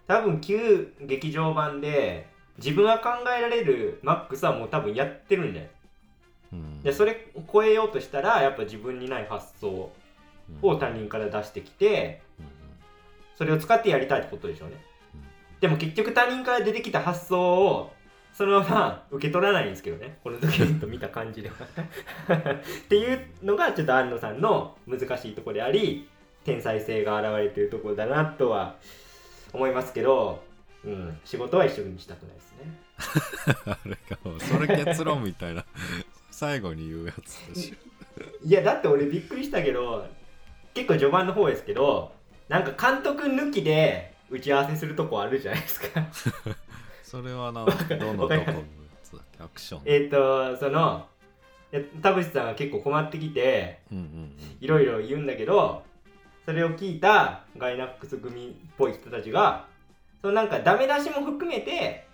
[0.05, 2.27] 多分旧劇場版で
[2.57, 5.67] 自分が考えられるマックスはもう多分やってるんだよ
[6.53, 6.81] うん。
[6.81, 9.91] でそれを超えようとしたらやっぱ自分にない発想
[10.61, 12.21] を他人から出してきて
[13.37, 14.75] それを使ってやりたいってことでしょうね。
[14.75, 14.96] うん
[15.59, 17.93] でも結局他人から出てきた発想を
[18.33, 20.19] そのまま受け取らないんですけどね。
[20.23, 21.55] このドキュメント見た感じでは。
[22.29, 26.07] っていうのがちょっと安野さんの難しいところであり
[26.43, 28.75] 天才性が現れてるところだなとは
[29.53, 30.43] 思いますけど、
[30.85, 33.65] うん、仕事は一緒にしたくないですね。
[33.65, 35.65] あれかもうそれ結論みたいな。
[36.37, 37.73] 最後に言うやつでし
[38.45, 40.07] いやだって俺びっくりしたけど
[40.75, 42.11] 結構序盤の方ですけど
[42.47, 46.01] なんか監督抜きで打ち合わせするとこあるじゃないですか。
[46.01, 46.03] ょ
[47.03, 48.63] それはなどのどこ
[49.39, 49.81] アクション。
[49.85, 51.07] えっとその
[52.01, 53.79] 田淵さんが結構困ってきて
[54.61, 55.83] いろいろ言うんだけど
[56.45, 59.65] それを聞いたガイナックス組っぽい人たちが
[60.21, 62.07] そのなんかダメ出しも含めて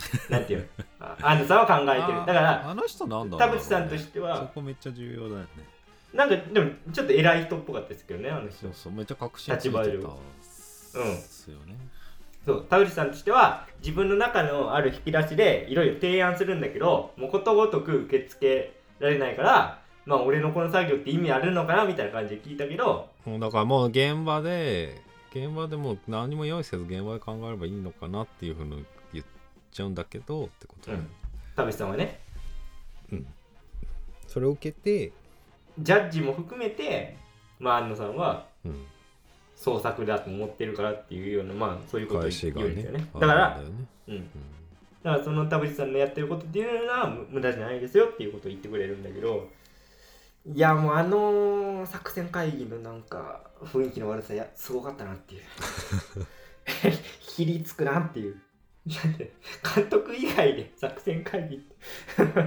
[0.28, 0.68] なんていう
[0.98, 1.06] の？
[1.06, 2.18] あ安野さんは考えてる。
[2.20, 3.38] だからああの人なんだね。
[3.38, 5.46] 田淵さんとしてそはこめっちゃ重要だよね。
[6.14, 8.58] なんかでもちょっと偉い人っぽかったですけどねあの人。
[8.62, 10.02] そうそうめっちゃ確信ついて立場上。
[10.02, 10.14] たうん
[10.92, 11.76] ですよね。
[12.44, 12.66] そう。
[12.68, 25.02] 田淵さんとしては自分の中のある引き出しでいろいろ提案するんだけどもうことごとく受け付けられないからまあ俺のこの作業って意味あるのかなみたいな感じで聞いたけどもうだからもう現場で
[25.34, 29.24] 現場でもう何も用意せず現場で考えればいいのかなっていうふうに言っ
[29.70, 31.08] ちゃうんだけどってこと、うん。
[31.54, 32.20] 田淵さんはね。
[34.26, 35.12] それを受けて、
[35.80, 37.16] ジャッジも含めて
[37.58, 38.86] まあ安野さんはうん、
[39.60, 42.98] 創作だと思ってるからっていうようなまあそういうことを返しが言うんですよね。
[43.00, 44.14] ねだからうん。
[44.14, 44.30] うん。
[45.02, 49.48] だからその田淵さんのやってることっていうのは無無駄じゃないですよっていうことを言ってくれるんだけど
[50.46, 55.42] いやもうあの作戦会議のなんか雰囲気の悪さやすごかったなっていう。
[57.20, 58.40] ひりつくなっていう。
[58.88, 61.76] 監督以外で作戦会議って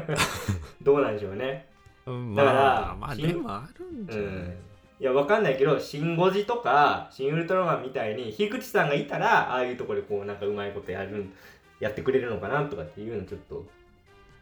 [0.82, 1.70] どうなんでしょうね。
[2.08, 11.34] うんだからまあ、まあ新でもあるんじゃない、うんいやわかんないけど「シン・ゴジ」とか「シン・ウルトラマン」みたいに樋口さんがいたらああいうところでこうなんかうまいことやるん
[11.80, 13.66] やってくれるのかなとかっていうのちょっと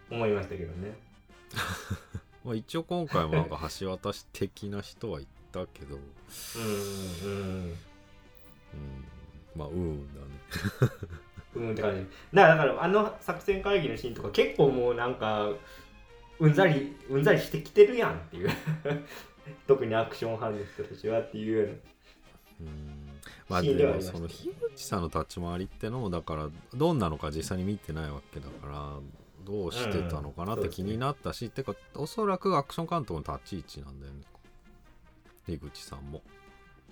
[0.09, 0.93] 思いましたけどね。
[2.43, 5.97] まあ、一応今回もなんか橋渡し的な人はいたけど、
[7.25, 7.35] うん、う
[7.67, 7.77] ん
[9.55, 10.27] まあうんだね。
[11.55, 12.07] うんうんって感じ。
[12.33, 15.49] だからだからあの作戦会議のシーンとか結構もうなんか
[16.39, 18.49] うんざりうんざりしてきてるやんっていう
[19.67, 21.73] 特にアクション班の人たちはっていうような。
[22.61, 23.11] うん。
[23.49, 28.99] まあでもその樋口さんの立ち回りってのもだからどんなのか実際に見てないわけだから
[29.43, 34.21] どうしてたのかなって気になったし、てかおそらくアクション監督の立ち位置なんだよね。
[35.45, 36.21] 樋口さんも。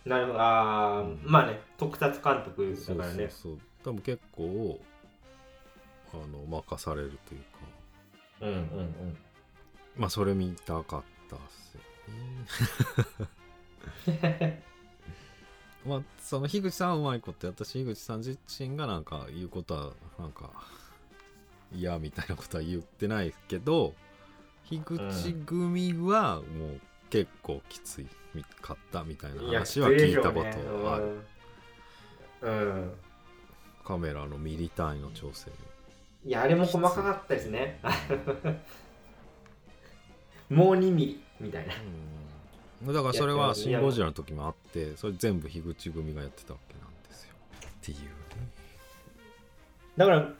[0.05, 0.39] なるほど。
[0.41, 3.29] あーまあね特撮監督だからね。
[3.29, 4.81] そうそう多分結構
[6.13, 7.47] あの任されるというか。
[8.41, 9.17] うんうんうん。
[9.97, 11.81] まあそれ見たかったっすよ
[14.07, 14.63] ね
[15.85, 20.51] まあその樋口さんはうまいことやったし樋口さん自身がなんか言うことはなんか
[21.73, 23.93] 嫌みたいなことは言ってないけど
[24.65, 28.07] 樋口組はもう結構きつい
[28.61, 31.21] かったみたいな話は聞いたことある、
[32.41, 32.93] うん。
[33.83, 35.49] カメラのミリ単位の調整。
[36.25, 37.79] いやあれも細かかったですね。
[40.49, 41.73] もう2ミリみたいな。
[42.85, 42.93] うん。
[42.93, 47.35] だからそれは「やってますシン・ゴジラ」の時もあってそれ全部樋口組がやってたわけなんですよ。
[47.67, 48.03] っていうね。
[49.97, 50.33] だから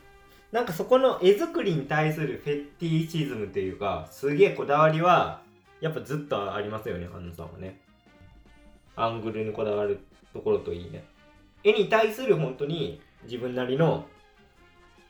[0.52, 5.42] なんかそこの絵作りに対するフェティシズムというかすげえこだわりは
[5.82, 7.80] やっぱずっとありますよね安野さんはね。
[8.96, 10.00] アングルにこだわる
[10.34, 11.04] ところといいね。
[11.64, 14.06] 絵に対する本当に自分なりの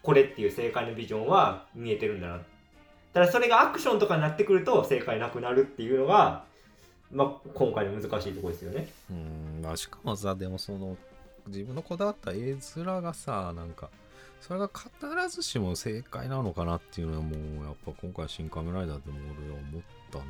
[0.02, 2.42] これっていう正解のビジョンは見えてるんだな
[3.14, 6.44] ただそれがアクションとかになってくると正解なくなるっていうのが、
[7.12, 8.88] まあ、今回の難しいところですよね。
[9.10, 9.62] うん。
[9.64, 10.96] まあしかもさでもその
[11.48, 13.90] 自分のこだわった絵面がさなんか
[14.42, 19.82] それが必ずしも正解なのかなっていうのはもうやっぱ今回「新仮面ライダー」でも俺は思っ
[20.12, 20.24] たな。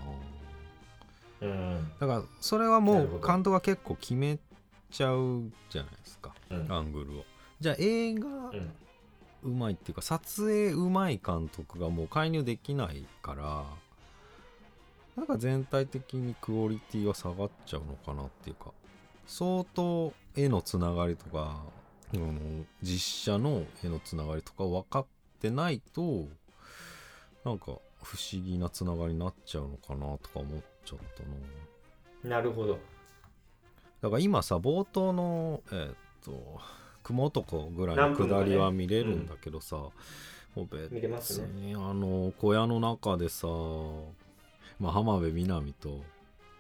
[1.42, 4.38] うん、だからそれはもう監督が結構決め
[4.92, 6.34] ちゃうじゃないですか。
[6.50, 6.72] うん。
[6.72, 7.24] アングルを。
[7.60, 8.52] じゃあ映画
[9.44, 13.64] うんうまいっていうか撮影うまい監督がもう介入できないから
[15.16, 18.72] なんか全体的にクオリティは下がっちゃうのかなっていうか
[19.28, 21.62] 相当絵のつながりとか
[22.14, 25.06] あの実写の絵のつながりとか分かっ
[25.42, 26.26] てないと
[27.46, 27.66] なんか
[28.02, 31.00] 不思議なつながりになっちゃうのかなとか思っちゃっ
[32.24, 32.38] たな。
[32.38, 32.80] なるほど。
[34.02, 36.60] だから今さ冒頭のえーっと
[37.10, 39.92] 雲男ぐらいの下りは見れるんだけどさ、も
[40.58, 43.48] う別見れますねにあの小屋の中でさ、
[44.80, 46.04] まあ、浜辺美波と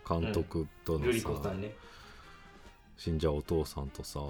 [0.07, 1.75] 監督とのさ、コさんね
[2.97, 4.21] 死んじゃうお父さんとさ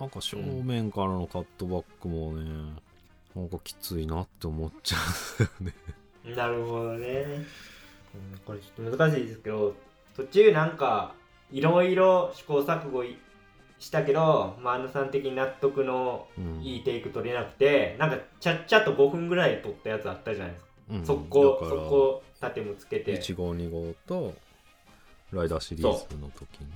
[0.00, 2.72] なんか正面からのカットバックもね、
[3.36, 4.96] なんかきついなって思っちゃ
[5.60, 5.74] うね。
[6.34, 7.06] なるほどね、
[8.14, 9.74] うん、これちょっと難しいですけど
[10.16, 11.14] 途中なんか
[11.52, 13.18] いろいろ試行錯誤い
[13.78, 16.62] したけど、まあ、あのさん的に納得のうん。
[16.62, 21.06] いいテイク取れなくて、なんかちゃっちゃと5分ぐらい撮ったやつあったじゃないですか、うん。
[21.06, 23.20] 速攻速攻縦もつけて。
[23.20, 24.34] 1号2号と
[25.32, 26.66] ライダーシリーズの時に。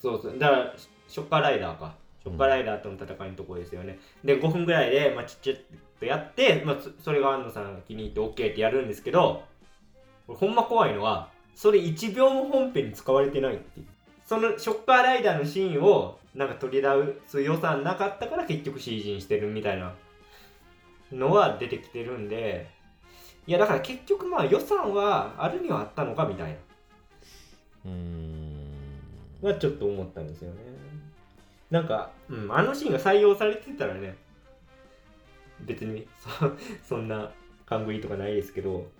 [0.00, 0.22] そう。
[0.22, 0.38] そう。
[0.38, 0.74] だから
[1.08, 1.94] ショッカーライダーか。
[2.22, 5.56] ショッカーライダーとの戦いのところですよね、で5分ぐらいで、まあ、ちっちゃっ
[5.98, 9.42] とやって、まあ、そそれが安野さんが気に入って OK ってやるんですけど
[10.26, 13.86] これほんま怖いのはそれ1秒も本編に使われてないっていう。
[14.26, 16.88] そのショッカーライダーのシーンをなんか取り出
[17.26, 19.94] す予算なかったから結局 CG にしてるみたいな
[21.12, 22.68] のは出てきてるんで
[23.46, 26.56] いやだから結局まあ予算はあるにはあったのかみたいな。
[27.86, 28.60] うーん。
[29.42, 30.56] はちょっと思ったんですよね。
[31.70, 34.16] なんか、うん、あのシーンが採用されてたらね、
[35.60, 36.52] 別にそ
[36.96, 37.32] そんな
[37.64, 38.90] 勘繰りとかないですけど、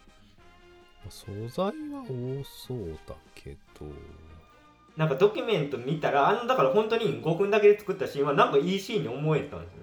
[1.08, 1.72] 素材は
[2.08, 3.86] 多そうだけど
[5.00, 9.80] なんかドキュメント見たら、あのだから本当に5分だけで作ったシーンはなんかいいシーンに思えたんですよ。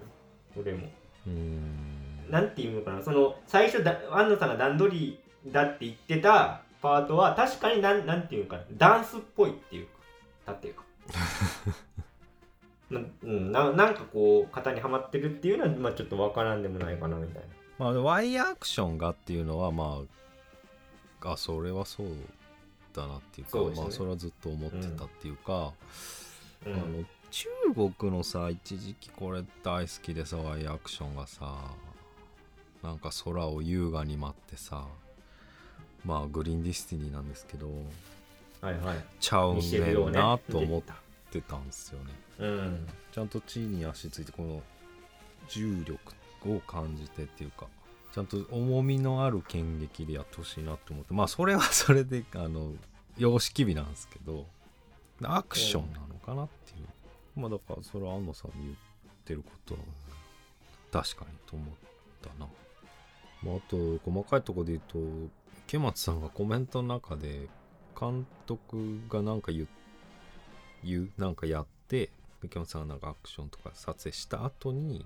[0.56, 0.86] 俺も。
[1.26, 2.30] うーん。
[2.30, 3.02] なんていうのかな。
[3.02, 8.62] その最初だ安野さんが段取りだって言ってたパートは確かになんなんていうのかな。
[8.76, 9.92] ダンスっぽいっていうか。
[10.46, 10.84] だっていうか。
[12.90, 17.48] な,、うん、ななんかこう型にはまってるっていうのは、まあ、ちょっとわからんでもないかなみたいな。
[17.78, 19.98] まあワイヤーアクションがっていうのはま
[21.22, 22.06] ああそれはそう
[22.98, 23.80] だなっていうかそうね。
[23.80, 25.72] まあそれはずっと思ってたっていうか、
[26.66, 26.72] うん。
[26.74, 27.48] あの中
[27.98, 31.56] 国のさ一時期これ大好きでさワイアクションがさ
[32.82, 34.86] なんか空を優雅に舞ってさ
[36.04, 37.68] まあグリーンディスティニーなんですけど
[38.60, 39.04] はいはい。
[39.20, 40.82] ちゃうミシェルよねんねなと思っ
[41.30, 42.12] てたんですよね。
[42.38, 42.86] うん。
[43.12, 44.62] ちゃんと地に足ついてこの
[45.48, 45.98] 重力
[46.46, 47.66] を感じてっていうか
[48.12, 51.14] ちゃんと重みのある剣撃でやってほしいなと思って。
[51.14, 52.74] まあそれはそれであの
[53.16, 54.46] 様式美なんですけど
[55.22, 58.76] アクションなのかなっていう、まあだからそれは安野さんに言っ
[59.24, 59.80] てることは
[60.92, 61.74] 確かにと思っ
[62.22, 62.48] たな、
[63.42, 65.32] まあ、あと細かいところで言うと
[65.66, 67.48] 池松さんがコメントの中で
[67.98, 69.68] 監督がなんか言う
[70.84, 72.10] 言うなんかやって
[72.44, 75.04] 池松さんがなんかアクションとか撮影した後に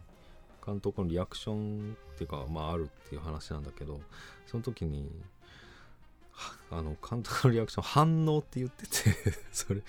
[0.64, 4.00] 監督のリアクションっていうかまああるっていう話なんだけど
[4.46, 5.10] その時に
[6.70, 9.14] あの監督のリアクション反応って言ってて
[9.52, 9.82] それ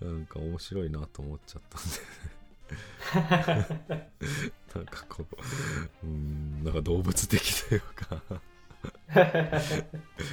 [0.00, 1.90] なんか面白いなと思っちゃったんで。
[4.74, 5.24] なんかこ
[6.02, 8.20] ううんなんか動物的というか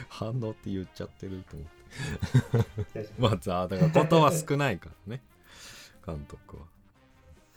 [0.09, 3.09] 反応って言っちゃってると思って。
[3.19, 5.21] まあざだからことは少ないからね
[6.05, 6.72] 監督は。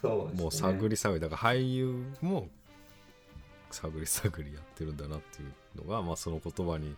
[0.01, 0.43] そうね。
[0.43, 1.21] もう探り探り。
[1.21, 2.49] だから俳優も
[3.71, 6.95] 探り探りやってるんだなっていうのが、まあ、その言葉に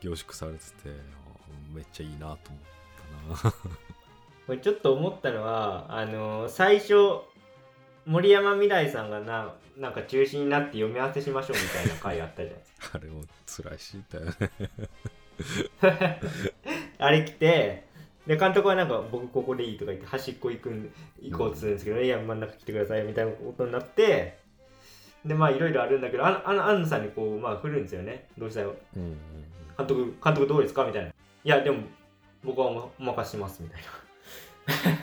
[0.00, 2.38] 凝縮されててあめっちゃいいなと思っ
[3.42, 3.54] たな。
[4.46, 6.94] これちょっと思ったのはあの最初
[8.06, 12.98] 森山未来さんがななんか中心になって読み合わせしましょうみたいな回あったじゃないですか。
[12.98, 16.20] あれも辛いシーンだよね。
[16.98, 17.84] あれ来て
[18.26, 20.92] で監督はなんか僕ここでいいとか言って端っこ行くん
[21.22, 24.38] 行こうとするんですけど、いや真ん中来てくださいみたいなことになって
[25.24, 28.26] でまあいろいろあるんだけどあのあの安野さんにこうまあ振るんですよね。
[28.38, 28.74] どうしたよ。
[28.96, 29.16] うんうん
[29.78, 30.84] 監督監督どうですか？
[30.84, 31.08] みたいな。
[31.08, 31.12] い
[31.44, 31.78] やでも
[32.44, 33.82] 僕はおお任せしますみたい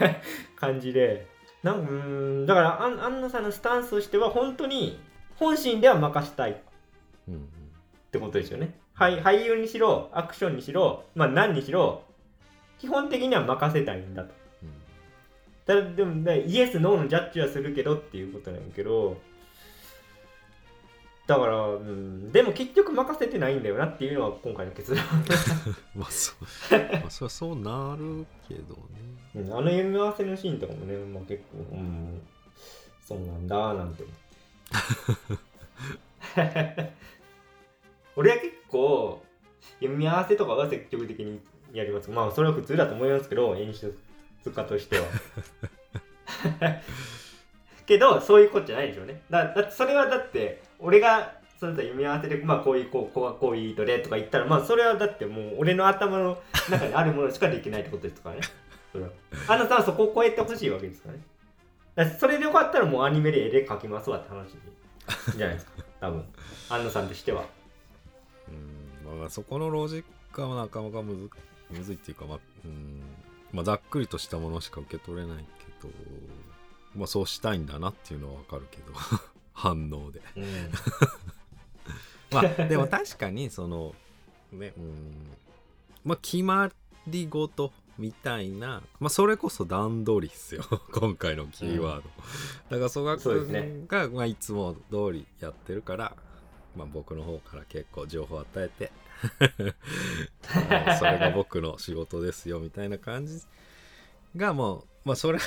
[0.09, 0.15] な。
[0.55, 1.27] 感じで。
[1.63, 4.99] なんかうーんだからあん安野さんのスタンスとしては本当に
[5.35, 6.51] 本心では任したい。
[6.51, 6.55] っ
[7.27, 7.49] うんうん。
[8.11, 8.77] てことですよね。
[8.93, 12.03] はい俳優にしろアクションにしろまあ何にしろ
[12.79, 14.33] 基本的には任せたいんだと。
[14.63, 14.69] うん。
[15.65, 19.17] ただでもねイエスノーのジャッジはするけどっていうことなんやけど
[21.27, 25.03] だから、うん、でも結局任せてないんだよなっていうのは今回の結論。
[25.93, 26.45] まあそう。
[27.01, 28.81] まあそれはそうなるけどね。
[29.35, 32.21] うんあの読み合わせのシーンとかもね、まあ、結構、うん、
[33.05, 34.15] そうなんだなんて思っ
[36.55, 36.93] て。
[38.15, 39.21] 俺は結構、
[39.79, 41.39] 読み合わせとかは積極的に
[41.77, 42.09] やります。
[42.09, 43.95] まあ、それは普通だと思いますけど、演出
[44.49, 45.05] 家としては。
[47.85, 49.21] けど、そういうことじゃないでしょうね。
[49.29, 58.41] だだってそれはだって、俺がそ読み合わせで、まあ、こういう、こう、こうはこういう意図でとか言ったら、まあ、それはだってもう、俺の頭の中にあるものしかできないってことですからね。
[58.91, 59.09] それは
[59.47, 61.09] あなたはそこを超えてほしいわけですか
[61.95, 62.17] らね。
[62.19, 64.49] それでよかったらもうアニメで絵で描きますわって話
[65.35, 65.71] じゃないですか。
[66.01, 66.25] 多分。
[66.69, 67.45] 安野さんとしては。
[68.47, 68.51] う
[69.15, 71.29] んまあそこのロジックはなかなかむず
[71.69, 73.01] むずいっていうか、まあうん
[73.51, 75.93] まあ、ざっくりとしたものしか受け取れないけど、
[76.95, 78.93] まあ、そうしたいんだなっていうのはわかるけど
[79.53, 80.21] 反応で。
[80.35, 80.45] うん。
[82.31, 83.95] まあでも確かにその
[84.51, 85.37] ねうん
[86.03, 86.69] まあ決ま
[87.07, 90.63] り事みたいな、まあ、それこそ段取りっすよ
[90.93, 92.09] 今回のキーワード、
[92.69, 96.15] だから曽我君ねが、まあ、いつも通りやってるから、
[96.75, 98.91] まあ、僕の方から結構情報を与えて
[100.99, 103.41] それが僕の仕事ですよみたいな感じ
[104.35, 105.39] がもうまあそれ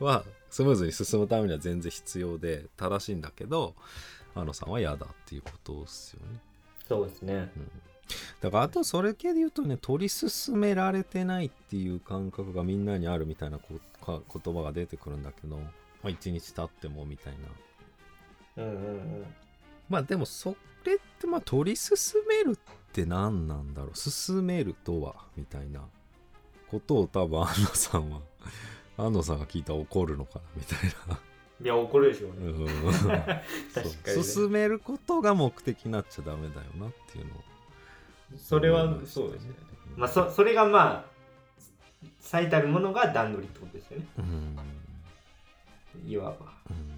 [0.00, 3.74] はスムーズに進むためには全然必要で正しいんだけど
[4.34, 6.38] あのさんは嫌だっていうことですよね。
[6.86, 7.50] そうですね。
[8.40, 15.62] だからあとそれ系で言うとね取り進められてないっていう感覚がみんなにあるみたいなこか言葉が出てくるんだけど、ま
[16.04, 17.32] あ、1日経ってもみたい
[18.56, 19.26] なうんうんうん。
[19.88, 20.54] まあでもそ
[20.84, 21.96] れってまあ取り進
[22.28, 22.58] めるっ
[22.96, 25.82] て何なんだろう進めるとはみたいな
[26.70, 28.20] ことを多分安野さんは
[28.96, 30.78] 安野さんが聞いたら怒るのかなみたい
[31.08, 31.20] な
[31.62, 32.36] いや、怒るでしょうね。
[32.38, 32.66] うん
[33.08, 34.22] ね。
[34.22, 37.44] 進めることが目的になっちゃダメだよなっていうのを
[38.36, 39.54] それはそうですね。
[39.94, 41.04] うんまあ、そそれがまあ、
[42.20, 44.06] 最たるものが段取りってことですよね。
[44.18, 44.58] うん
[46.10, 46.52] いわば。
[46.70, 46.96] うん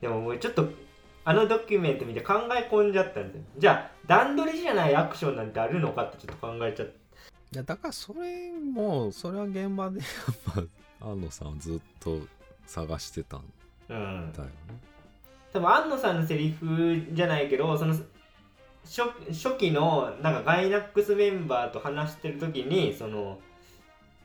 [0.00, 0.68] でももうちょっと、
[1.28, 6.90] あのドキュメント見て考え込んじゃったんでじゃあ段取りじゃないアクションなんてあるのかってちょっと考えちゃっい
[7.52, 10.66] やだからそれもそれは現場でやっ
[11.00, 12.20] ぱ安野さんはずっと
[12.64, 13.40] 探してたん
[13.88, 14.52] たうんだよね。
[15.52, 17.94] 多分安野さんのセリフじゃないけどその
[18.86, 23.38] 初初期のなんかガイナックスメンバーと話してる時にその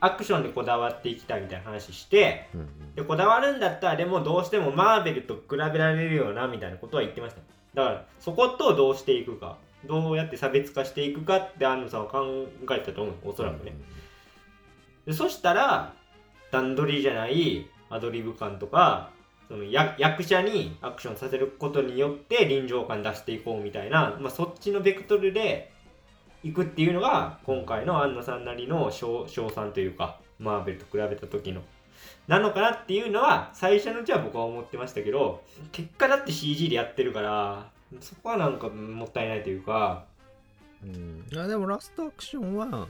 [0.03, 7.41] アクションでこだわっていきたいみたいな話してうんでこだわるんだったらでもどうしてもマーベルと比べられるよなみたいなことは言ってました。
[7.73, 13.73] だからそことどうしていくかどうやって差別化していくかって安野さんは考えてたと思うおそらくね、
[15.05, 15.93] でそしたら
[16.51, 19.09] 段取りじゃないアドリブ感とか
[19.47, 25.72] その役役者にアクションさせることによって臨場感出していこうみたいな、まあ、そっちのベクトルで
[26.43, 31.61] いくっていうのが今回の安野さんなりの賞賞賛というかマーベルと比べた時の
[32.27, 37.69] なのかなっていうのは最初のうちは僕は思ってましたけど結果だって CG でやってるから
[38.01, 40.05] そこはなんかもったいないというか。
[40.83, 41.25] うん。
[41.31, 42.87] いやでもラストアクションは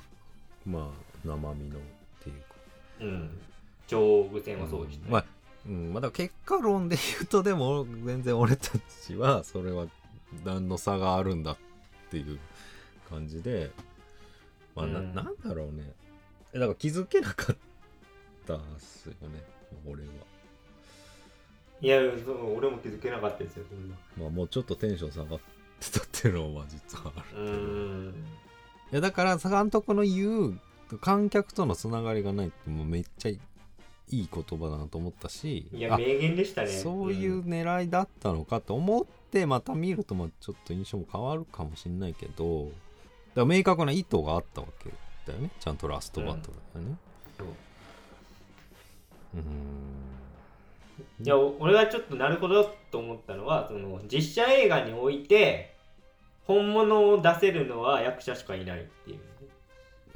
[0.65, 1.81] まあ生身のっ
[2.23, 2.55] ていうか。
[3.01, 3.41] うん。
[3.87, 5.25] 上部戦はそうでしたね、まあ、
[5.67, 8.69] うん、まあだ結果論で言うとでも全然俺た
[9.05, 9.87] ちはそれは
[10.45, 11.57] 何の差があるんだっ
[12.09, 12.39] ていう
[13.13, 13.71] 感じで
[14.75, 15.11] まあな,、うん。
[15.11, 15.93] ん、なんだろうね。
[16.53, 17.57] えだから気づけなかっ
[18.47, 19.43] たっすよね。
[19.85, 20.09] 俺は。
[21.81, 23.95] いやそう俺も気づけなかったですよそんな。
[24.17, 25.39] まあもうちょっとテンション下がっ
[25.79, 28.13] てたっていうのは実はある
[28.91, 30.59] いやだから監督の言う
[31.01, 33.39] 観客とのつながりがないってもうめっちゃい
[34.09, 35.67] い言葉だなと思ったし。
[35.73, 36.67] あいや名言でしたね。
[36.69, 42.71] そういう狙いだったのかと思ってまた見るとまあちょっと印象も変わるかもしれないけど
[43.35, 44.89] だ明確な意図があったわけ
[45.25, 45.49] だよね。
[45.59, 46.95] ちゃんとラストバトルだよね。
[47.37, 47.47] そう。
[49.35, 49.43] うーん。
[51.23, 55.75] いやお俺がちょっとなるほどと思ったのはその実写映画において
[56.45, 59.19] 本物を出せるのは役者しかいないっていう、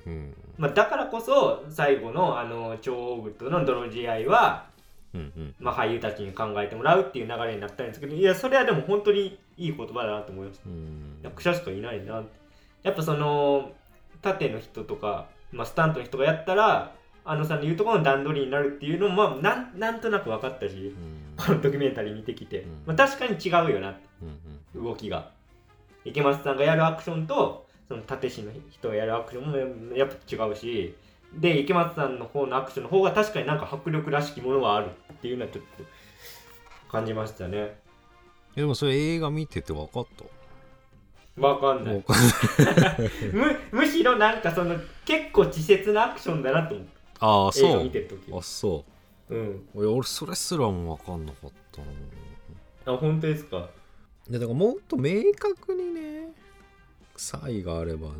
[0.05, 0.34] うん。
[0.57, 4.70] まあ、だからこそ最後のあの超大具との泥仕合は、
[5.13, 5.55] うんうん。
[5.59, 10.70] まあ、俳優たちに考えてもらうっていう流れになったんですけどいやそれはでも本当にいい言葉だなと思いました。
[10.70, 11.20] うん。
[11.24, 12.47] 役者しかいないなって
[12.88, 13.71] やっぱその
[14.21, 21.45] 縦の人とか、まあ、スタントの人がやったらあのさんの言うところの段取りになるっていうのも、まあ、なんなんとなく分かったしうん。
[21.45, 22.83] このドキュメンタリー見てきて、うん。
[22.85, 23.99] まあ、確かに違うよなって
[24.73, 24.83] うん。
[24.83, 25.31] 動きが。
[26.05, 30.95] 池松さんがやるアクションとその縦師の人がやるアクションもやっぱ違うし
[31.38, 35.83] で池松さんの方のアクションの方が確かになんか迫力らしきものはあるっていうのはちょっと
[36.89, 37.77] 感じましたね。
[38.55, 40.23] でもそれ映画見てて分かった
[41.38, 42.03] わかんない。
[43.33, 44.75] むむしろなんかその
[45.05, 47.83] 結構稚拙なアクションだなと思ってああそう。
[47.83, 48.83] 見てる時あそ
[49.29, 49.35] う。
[49.35, 49.67] ん。
[49.75, 51.88] ういや俺それすらも分かんなかったな。
[52.95, 53.69] あ本当ですか？
[54.29, 56.33] いやだからもっと明確にね
[57.15, 58.13] 差異があればね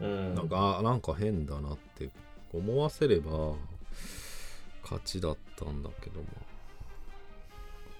[0.00, 0.34] うん。
[0.34, 2.10] なんかあなんか変だなって
[2.52, 3.54] 思わせれば
[4.82, 6.26] 勝ちだったんだけども、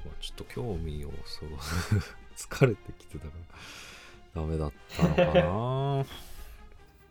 [0.04, 1.50] まあ、ちょっと興味をそろ
[2.36, 3.32] 疲れてきてたか
[4.34, 6.06] らダメだったのかな。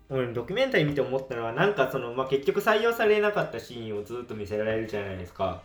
[0.08, 5.64] 俺ドキュメンタリー見て思ったのはなんかその、まあ、結局採用されなかったシーンをずっと見せられるじゃないですか。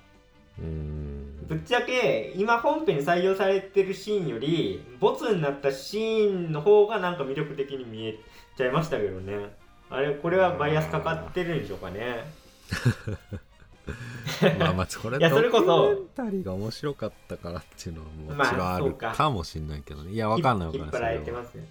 [0.58, 1.46] うーん。
[1.46, 8.18] ぶっちゃけ今本編に採用されてるシーンよりボツになったシーンの方がなんか魅力的に見え
[8.56, 9.50] ちゃいましたけどね。
[9.90, 12.24] あれこれはバイアスかかってるんでしょうかね
[14.58, 20.12] まあまあそれいやそれこそドキュメンタリーが面白かったからっていうのはもちろんあるかかもしんないけどね。
[20.12, 21.68] いやわかんないわかんない引っ張られてますね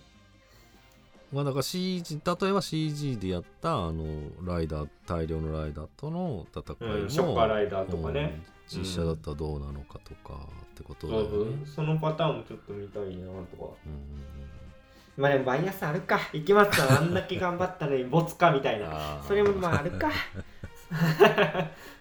[1.31, 4.03] まあだから CG 例えば CG でやったあの
[4.43, 8.41] ライダー大量のライダーとの戦いも、うんショッカーライダーとかね。
[8.53, 13.73] うん実写だったらどうなのかとかってことだよね、うんそのパターンもちょっと見たいなとか。
[13.85, 15.21] うん。
[15.21, 16.19] まあでもバイアスあるか。
[16.31, 19.21] 池松さんあんだけ頑張ったのにボツかみたいな。
[19.27, 20.09] それもまああるか。
[20.09, 20.11] い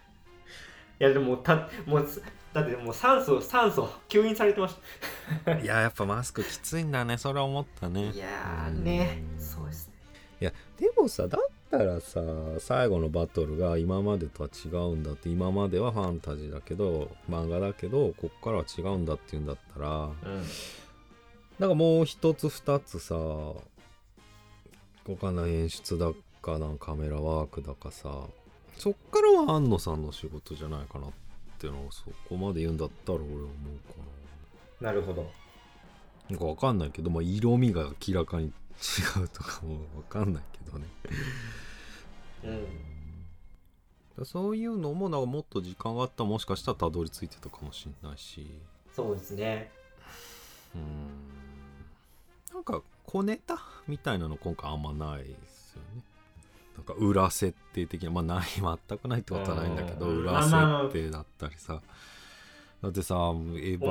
[0.98, 2.22] やでもたもうす
[2.52, 4.74] だってもう酸素酸素吸引されてまし
[5.62, 7.18] いややっぱマスクきついんだね。
[7.18, 8.10] それは思ったね。
[8.10, 9.22] たいやーね。
[9.38, 9.94] そうですね。
[10.40, 11.40] いやでもさだっ
[11.70, 12.20] たらさ
[12.58, 20.12] 最後のバトルが今までとは違うんだって今まではファンタジーだけど漫画だけどこっからは違うんだっていうんだったらうん。
[21.58, 23.54] なんかもう一つ二つさわ
[25.20, 28.28] かんない演出だかなんカメラワークだかさ
[28.78, 31.10] そっからは安野さんの仕事じゃないかなっ
[31.58, 33.48] ていうのをそこまで言うんだったら俺は思う
[33.92, 34.92] かな。
[34.92, 35.22] るほど。
[35.22, 35.28] な
[36.30, 38.50] なんかわかんないけど、まあ、色味が明らかに違
[39.22, 40.86] うとかもわかんないけどね。
[42.44, 42.66] うん。
[44.18, 48.48] だそういうのもなんかもっと時間があったらもしかしたらたどり着いてたかもしれないし。
[48.94, 49.70] そうですね。
[50.74, 52.54] うん。
[52.54, 55.24] なんか小ネタみたいなの今回あんまない
[56.78, 60.18] なんか裏設定的なまあない 全くないってことはないんだけどうん。
[60.18, 61.82] 裏設定だったりさ。
[62.80, 63.88] だってさエヴァ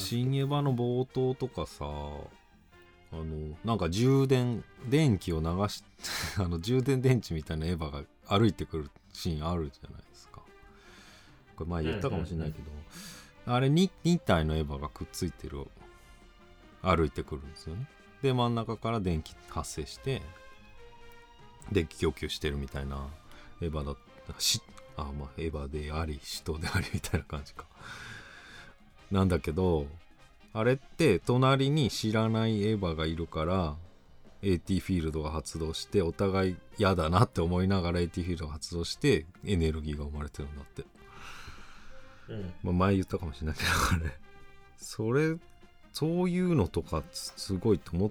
[0.00, 5.84] 新エヴァの冒頭とかさあのなんか充電電気を流し
[6.40, 8.04] あの充電電池みたいなエヴァが
[8.38, 10.40] 歩いてくるシーンあるじゃないですか。
[11.56, 15.66] これ前言ったかもしれないけど、あれ 2, 2体のエヴァがくっついてる
[16.80, 17.86] 歩いてくるんですよね。
[18.22, 20.22] で真ん中から電気発生して
[21.72, 23.06] 電気供給してるみたいな
[23.60, 23.96] エヴァだっ
[24.26, 24.60] たし
[24.96, 27.64] あまあエヴァであり使徒でありみたいな感じか。
[29.10, 29.86] なんだけど
[30.52, 33.76] あれって隣に知らないエヴァがいるから
[34.42, 40.84] AT フィールドが発動してお互い嫌だなって思いながら AT フィールドが発動してエネルギーが生まれてるんだって、
[42.28, 42.52] うん。
[42.62, 44.12] まあ、前言ったかもしれないけどあれ。
[44.76, 45.36] それ
[45.92, 48.10] そういうのとかすすごいと思っ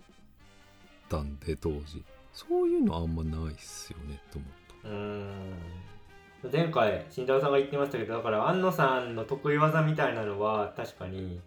[1.09, 2.03] たんで当時
[2.47, 4.51] そういうのあんまないっすよねと思っ
[4.83, 4.89] た。
[4.89, 5.53] うーん
[6.49, 11.41] 前回慎太郎さんが言ってましたけどだから安野さんの得意技みたいなのは確かに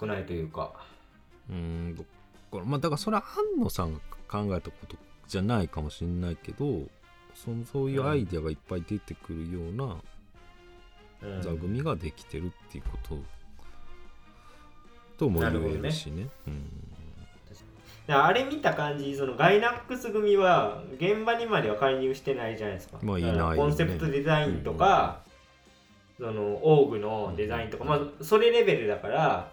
[0.00, 0.72] 少ないというか。
[1.48, 2.06] うーんどっ
[2.52, 4.96] からまあだからそれは安野さんが考えたこと
[5.26, 6.82] じゃないかもしれないけど
[7.34, 9.96] そのそういうアイデアがいっぱい出てくるような
[11.22, 11.42] うん。
[11.42, 13.18] 座組ができてるっていうこと
[15.18, 16.28] とも言えるしね。
[16.46, 16.99] うんだから
[18.12, 25.20] あれ見た感じそのガイナックス組は現場にまでは介入してないじゃないですか、まあいないコンセプトデザインとか、
[26.18, 29.50] そのオーグのデザインとか、まあそれレベルだから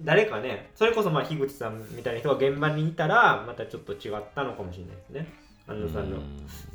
[0.00, 5.44] 誰かねそれこそまあ樋口さんみたいな人が現場にいたらまたちょっと違ったのかもしれないですね。
[5.66, 6.18] 安野さんの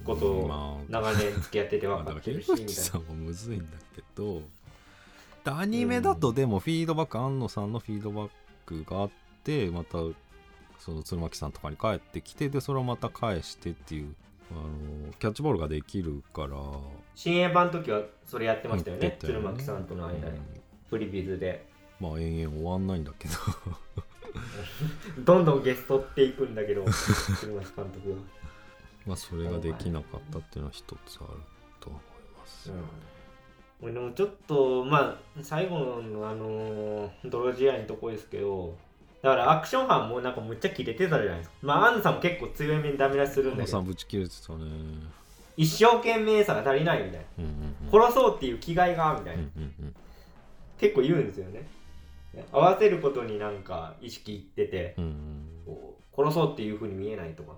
[0.03, 2.71] ことをまあ長年付き合ってて分かってるし樋みたいな。
[2.71, 3.65] 口さんもむずいんだ
[3.95, 4.41] けど
[5.45, 8.29] アニメだとでもフィードバック安野さんのフィードバッ
[8.65, 9.09] クがあっ
[9.43, 9.97] てまた
[10.79, 14.15] その鶴巻さんとかに帰ってきてでそれをまた返してっていう
[14.51, 16.57] あのキャッチボールができるから。
[17.15, 20.43] 新映版の時はそれやってましたよねやってたよ鶴巻さんとの間に、うん。
[20.89, 21.67] プリビズで。
[21.99, 23.33] まあ延々終わんないんだけど。
[25.23, 26.85] どんどんゲストっていくんだけど
[27.39, 28.15] 鶴巻監督が。
[29.05, 31.27] まあそれができなかったっていうのは一つある
[31.79, 32.01] と思い
[32.37, 32.71] ます、
[33.81, 38.77] うん、でもちょっとまあ最後のあのー泥仕合のとこですけど
[39.21, 41.55] だからアクション班もなんかむっちゃキレてたじゃないですか。
[41.61, 44.65] まあアンヌさんも結構強いめにダメ出しするんだぶち切れてたね。
[45.57, 47.25] 一生懸命さが足りないみたいな。
[47.39, 48.01] うんうんうん。
[48.01, 49.95] 殺そうっていう気概がみたいな、うんうんうん。
[50.77, 51.67] 結構言うんですよね。
[52.53, 55.47] 合わせることになんか意識いっててうんうん。
[55.65, 57.53] こう殺そうっていう風に見えないとか。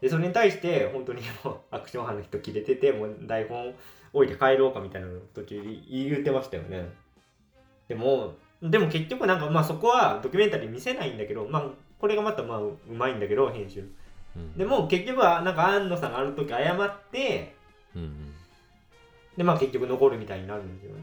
[0.00, 3.74] でそれに対して本当にもう アクション班の人切れててもう台本
[4.12, 6.88] 置いて帰ろうかみたいなの途中で言ってましたよね。
[7.88, 11.64] でもでも結局なんかまあそこはドキュメンタリー見せないんだけどまあ
[12.00, 13.88] これがまたまあうまいんだけど編集。
[14.36, 14.56] うん。
[14.56, 17.54] でも結局はなんか安野さんがあの時謝って
[17.94, 18.34] うんうん。
[19.36, 21.02] でまあ結局残るみたいになるんですよね。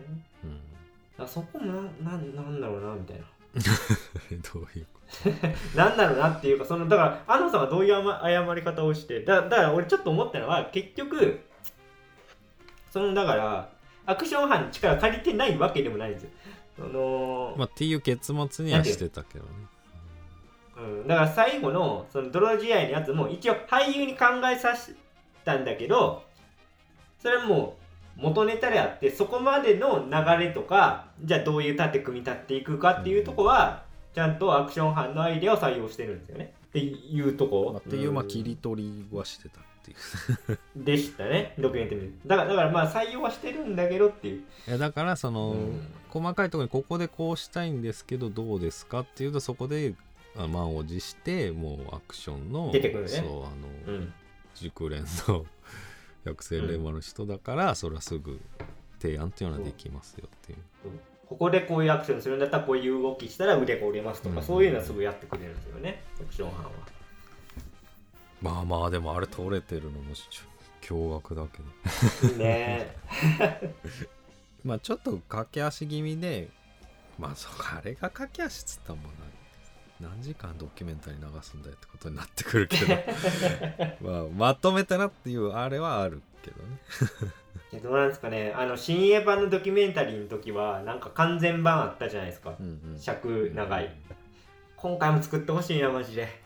[1.19, 1.27] うん。
[1.27, 3.23] そこもななんなんだろうなみたいな。
[4.53, 4.99] どういうこ
[5.75, 11.39] なんだろうなっていうかそのだから安野さんがどういう謝り方をしてだだから俺ちょっと思ったのは結局
[12.91, 13.69] そのだから
[14.05, 16.29] アクション班に力借りてないわけでもないんですよ
[16.77, 19.49] そのと、まあ、っていう結末にはしてたけどね。
[20.77, 24.93] うん、だから最後のその泥試合のやつも一応俳優に考えさせ
[25.45, 26.23] たんだけど
[27.21, 27.77] それはも
[28.17, 36.53] う元ネタであってそこまでの流れとかじゃあどういう盾組み立っていくかっていうとこはちゃんとアクション班のアイデアを採用してるんですよね。
[36.67, 40.59] っていうとこ、まあっていうまあん切り取りはしてたっていう。
[40.85, 42.11] でしたねドキュメンタリー。
[42.25, 45.81] だからだからまあ採用はしてるんだけどっていう、いやだからその、うん
[46.15, 49.93] 細かいところにここでこうしたいんですけどどうですかっていうとそこで
[50.37, 53.09] あ満を持してもうアクションの出てくるね。
[53.09, 53.49] そうあ
[53.89, 54.13] の、うん、
[54.55, 55.45] 熟練の
[56.23, 58.39] 百戦錬磨の人だから、それはすぐ
[58.99, 60.57] 提案っていうのはできますよっていう。
[61.27, 64.43] ここでこういうアクションするんだったらこういう動きしたら腕が折れますとか、うん。
[64.43, 66.03] そういうのはすぐやってくれるんですよね。
[66.19, 66.71] アクション班は。
[68.41, 70.13] まあまあでもあれ取れてるのも
[70.81, 71.47] 驚愕だ
[72.21, 72.35] けど。
[72.35, 72.95] ね
[74.65, 76.49] まあちょっと駆け足気味で
[77.17, 79.09] まあそうあれが駆け足っつったもんな
[80.01, 82.93] 何時間ドキュメンタリー流すんだよってことになってくるけど。
[84.01, 86.79] まあまとめたなっていうあれはあるけどね。
[87.71, 88.53] いやどうなんですかね。
[88.57, 92.55] あの新映版のドキュメンタリーの時はなんか完全版あったじゃないですか。
[92.59, 92.99] うんうん。
[92.99, 93.95] 尺長い。
[94.75, 96.27] 今回も作ってほしいなマジで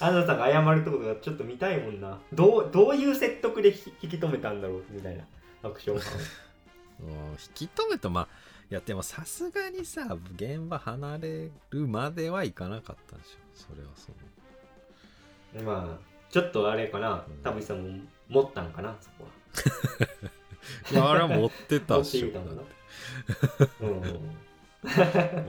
[0.00, 2.18] 安野さんが謝るところがちょっと見たいもんな。
[2.32, 5.24] どうどういう説得でひ引き止めたんだろうみたいな。
[5.62, 6.02] アクション 引
[7.54, 8.08] き止めた。
[8.10, 8.28] まあ
[8.70, 13.38] いやでもさすがにさ現場離れるまではいかなかったでしょ。
[13.54, 14.10] それはそ
[15.58, 15.98] のまあ
[16.30, 17.24] ちょっとあれかな。
[17.28, 19.30] うん田淵さんも持ったんかなそこは。
[20.92, 22.32] いやあれは持ってたっし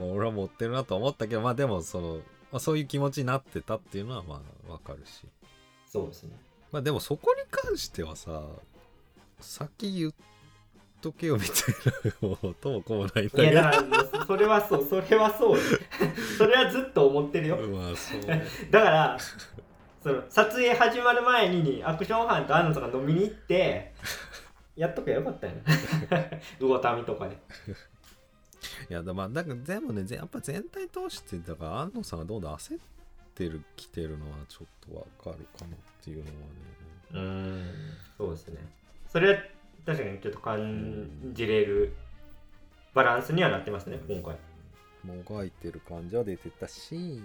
[0.00, 2.20] 俺は持ってるなと思ったけどまあでもその、
[2.50, 5.26] まあ、そういう気持ちになってたっていうのはまあわかるし。
[5.86, 6.30] そうですね。
[6.72, 8.42] まあでもそこに関してはさ
[9.40, 10.12] 先言っ
[11.00, 13.42] とけよみたいなもうともこもないんだけど。
[13.42, 13.86] いやだか
[14.18, 15.58] らそれはそうそれはそう
[16.36, 17.56] それはずっと思ってるよ。
[17.56, 18.20] まあそう。
[18.70, 19.18] だから
[20.02, 23.92] その撮影始まる前にアクション班と安野さんが飲みに行って
[24.76, 25.62] やっとけばよかったよね。
[26.60, 27.36] 魚民とかで
[28.90, 32.78] いやだまあだからでもねぜやっぱ全体通してだから安野さんがどんどん焦っ
[33.34, 36.38] てるきてるのはちょっとわかるかなっていうのはね。
[37.14, 37.66] うん。
[38.16, 38.56] そうですね。
[39.08, 39.40] それは
[39.86, 41.94] 確かにちょっと感じれる
[42.94, 44.36] バランスにはなってますね今回。
[45.04, 47.22] もがいてる感じは出てたし。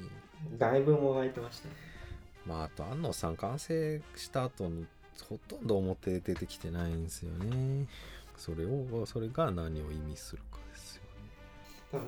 [0.57, 1.75] だいぶもがいてましたね。
[2.45, 4.83] まああと安野さん完成した後の
[5.27, 7.87] ほとんど表で出てきてないんですよね。
[8.37, 10.59] それをそれが何を意味するか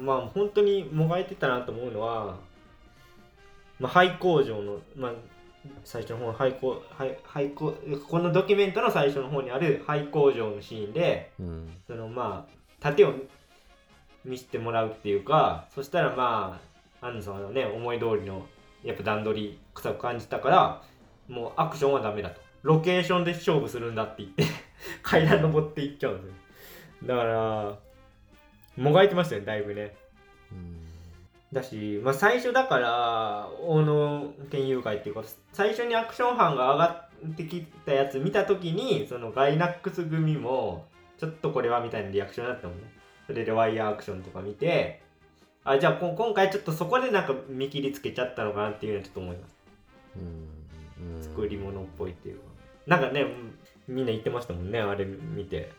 [0.02, 2.38] まあ本当にもがいてたなと思うのは、
[3.80, 5.12] まあ、廃工場の、まあ、
[5.84, 7.74] 最初の方の廃工廃廃工
[8.08, 11.70] このドキュメントの最初の方にある廃工場のシーンでうん。
[11.88, 13.14] そのまあ盾を
[14.24, 16.60] 見せてもらうっていうかそしたらま
[17.02, 18.46] あ安野さんはね思い通りの
[18.84, 20.82] やっぱ段取り臭く感じたから
[21.28, 22.42] もうアクションはダメだと。
[22.62, 24.44] ロケーションで勝負するんだって言って
[25.04, 26.34] 階段登っていっちゃうんですよ。
[27.04, 27.78] だから
[28.78, 29.96] もがいてましたよねだいぶね。
[30.52, 30.78] うん。
[31.54, 35.24] だし、まあ、最初だから大野研究会っていうか
[35.54, 40.86] 最初にアクション班が上がってきたやつ見た時にそのガイナックス組も
[41.18, 42.84] ちょっとこれはみたいなリアクションだったもんね。
[43.28, 45.02] それでワイヤーアクションとか見て
[45.64, 49.56] あじゃあこ今回ちょっとそこでなんか見切りつけちゃったのかなっていうのはちょっと思います。
[50.18, 51.24] うんうん。
[51.24, 52.44] 作り物っぽいっていうか。
[52.86, 53.26] なんかね
[53.88, 55.72] みんな言ってましたもんねあれ見て。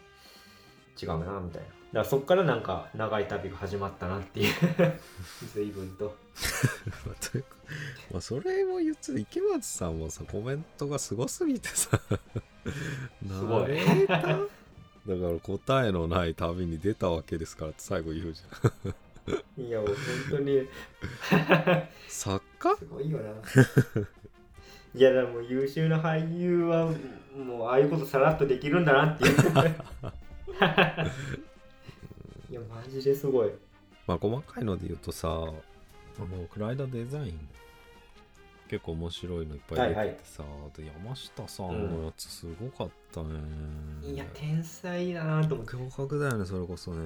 [1.00, 4.54] 違うなみたいなだからそっからなんか長い旅が始まったなっていう。
[5.54, 6.16] 随分と。
[8.10, 12.00] まあそれも言ってた池松さんもさコメントがすごすぎてさ。
[13.48, 14.06] ごい。
[14.06, 14.42] だか
[15.06, 19.62] ら答えのない旅に出たわけですからって最後言うじゃん。
[19.62, 19.96] いやもう本
[20.30, 20.68] 当に。
[22.08, 22.76] 作家？
[22.76, 23.32] すごいよな。
[24.94, 26.90] いやでも優秀な俳優は
[27.36, 29.36] もうああいうことさらっとできるんだなっていう。
[32.50, 33.50] いやマジですごい。
[34.06, 35.54] まあ細かいので言うとさも
[36.44, 37.48] うクライダーデザイン
[38.68, 40.42] 結構面白いのいっぱい出ててさ、
[40.76, 43.28] で山下さんのやつすごかったね、
[44.02, 45.72] いや天才だなと思って。
[45.76, 46.98] 驚愕だよねそれこそね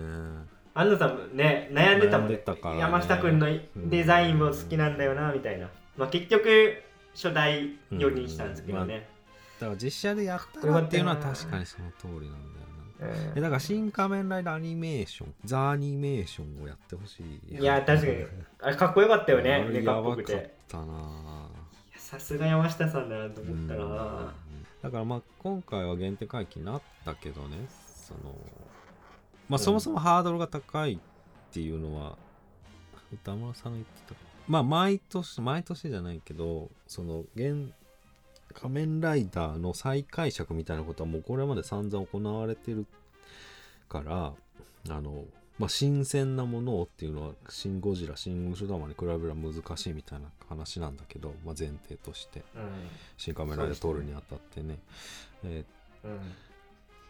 [0.72, 5.68] 安野さんもね悩んでたもんねたからね山下君のデザインも好きなんだよなみたいな。
[5.97, 6.82] まあ結局
[7.12, 9.09] 初代寄りにしたんですけどね。
[9.59, 12.60] だから実写でやったらっていうのは確かにその通りなんだよ
[13.01, 17.57] なうんえだから新仮面ライダーアニメーションザアニメーションをやってほしい。
[17.57, 18.24] いや確かに。
[18.61, 19.64] あれかっこよかったよね。
[19.70, 20.55] メカやばかっっぽくて。
[20.68, 20.84] たな。
[20.84, 20.86] い
[21.92, 23.90] やさすが山下さんだなと思ったうん。
[23.96, 24.34] な。
[24.82, 27.57] だからまあ今回は限定回帰になったけどね。
[27.68, 28.34] その
[29.48, 30.98] まあそもそもハードルが高いっ
[31.53, 32.16] ていうのは
[33.12, 34.20] 歌村さんが言ってた。
[34.48, 37.72] まあ毎年毎年じゃないけどその現
[38.55, 42.86] 仮面ライダーの再解釈みたいなことはもうこれまで散々行われてる
[43.88, 44.32] から
[44.88, 45.24] あの
[45.59, 52.70] まあ新鮮なものをっていうのは「シン・ゴジラ」「シン・ウルトラマン」に比べれば難しいみたいな話なんだけど、まあ、前提としてうん。
[53.16, 54.78] 新仮面ライダー撮るにあたってね
[55.44, 55.64] え
[56.05, 56.11] うん。
[56.12, 56.16] ー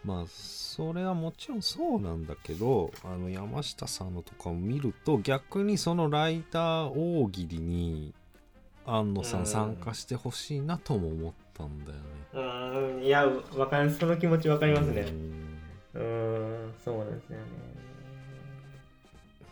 [0.05, 8.15] まあそれはもちろんそうなんだけどあの山下さんのとかを見ると逆にそのライダー大喜利に
[8.87, 9.43] 安野さうん。
[9.45, 12.03] ん参加してほしいなとも思ったんだよね。
[12.33, 13.03] うーん。
[13.05, 13.27] いや
[13.57, 15.07] わかるその気持ちわかりますね。
[15.95, 16.75] うん。
[16.85, 17.45] そうなんですよね。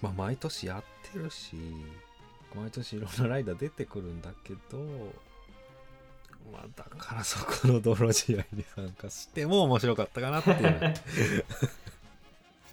[0.01, 1.57] まあ毎年やってるし
[2.55, 4.79] 毎年いろんなライダー出てくるんだけど
[6.53, 10.62] まあだからそこの泥試合に参加しても面白かったかなっていう。
[10.62, 10.95] ね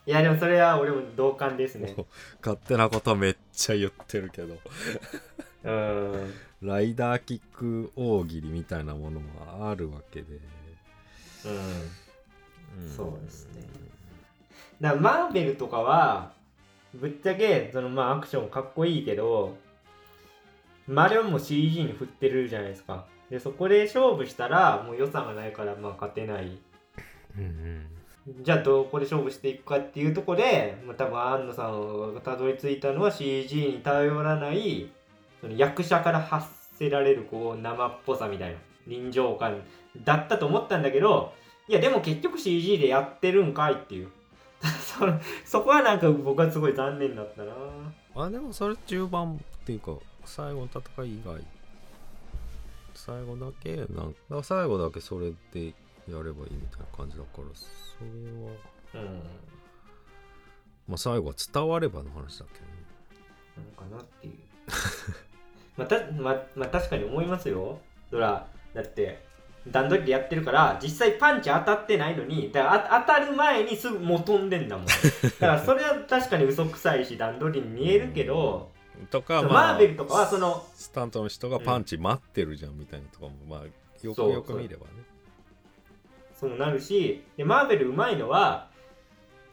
[0.07, 1.95] いやでもそれは俺も同感ですね。
[2.39, 4.55] 勝手なことめっちゃ言ってるけど
[5.65, 6.33] うーん。
[6.61, 10.27] ライダーキック大喜利みたいなものもあるわけで、
[11.45, 11.49] う
[12.81, 12.85] ん。
[12.85, 12.89] ん。
[12.89, 13.63] そうですね。
[14.79, 16.33] だからマーベルとかは
[16.93, 19.57] ぶっちゃけそのまあアクションかっこいいけど
[20.87, 23.05] まああれはもう CG に振ってるじゃないですか。
[23.29, 26.57] でそこで勝負したらもう予算がないからまあ勝てない。
[27.37, 27.85] うんうん。
[28.41, 34.89] じゃあどこで勝負していくかっていうところで、まあ、多分安野さんがたどり着いたのは CG に頼らない
[35.45, 36.47] その役者から発
[36.79, 39.61] せられるこう生っぽさみたいな臨場感
[40.03, 41.33] だったと思ったんだけど
[41.67, 44.09] いやでも結局 CG でやってるんかいっていう。
[45.45, 47.53] そこはなんか僕はすごい残念だったな。
[48.15, 51.43] あでもそれ中盤っていうか最後の戦い以外
[52.95, 55.67] 最後だけなんか最後だけそれで
[56.07, 57.67] やればいいみたいな感じだからそ
[58.01, 59.23] れはうん。
[60.87, 64.33] まあ最後は伝わればの話だけなのかなっていう
[65.77, 67.79] まあたままあ確かに思いますよ。
[68.09, 69.23] そらだって
[69.67, 74.85] 段取りでやってるから実際パンチ当たってないのにだからあ当たる前にすぐもう飛んでんだもん。
[74.87, 74.93] だ
[75.39, 78.71] からそれは確かに嘘くさいし段取りに見えるけど、
[79.11, 83.59] どとかまあマーベルとかはそのスタントの人がパンチ待ってるじゃんみたいなとかもまあ
[84.05, 84.91] よくよく見ればね。
[86.39, 88.69] そうなるしでマーベルうまいのは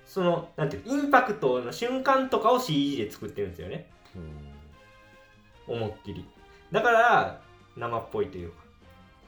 [0.04, 3.88] そのなんていうインパクトの瞬間とかを CG で作ってるんですよね。
[4.14, 4.41] うん
[5.66, 6.26] 思いっきり。
[6.70, 7.40] だから
[7.76, 8.56] 生っぽいというか、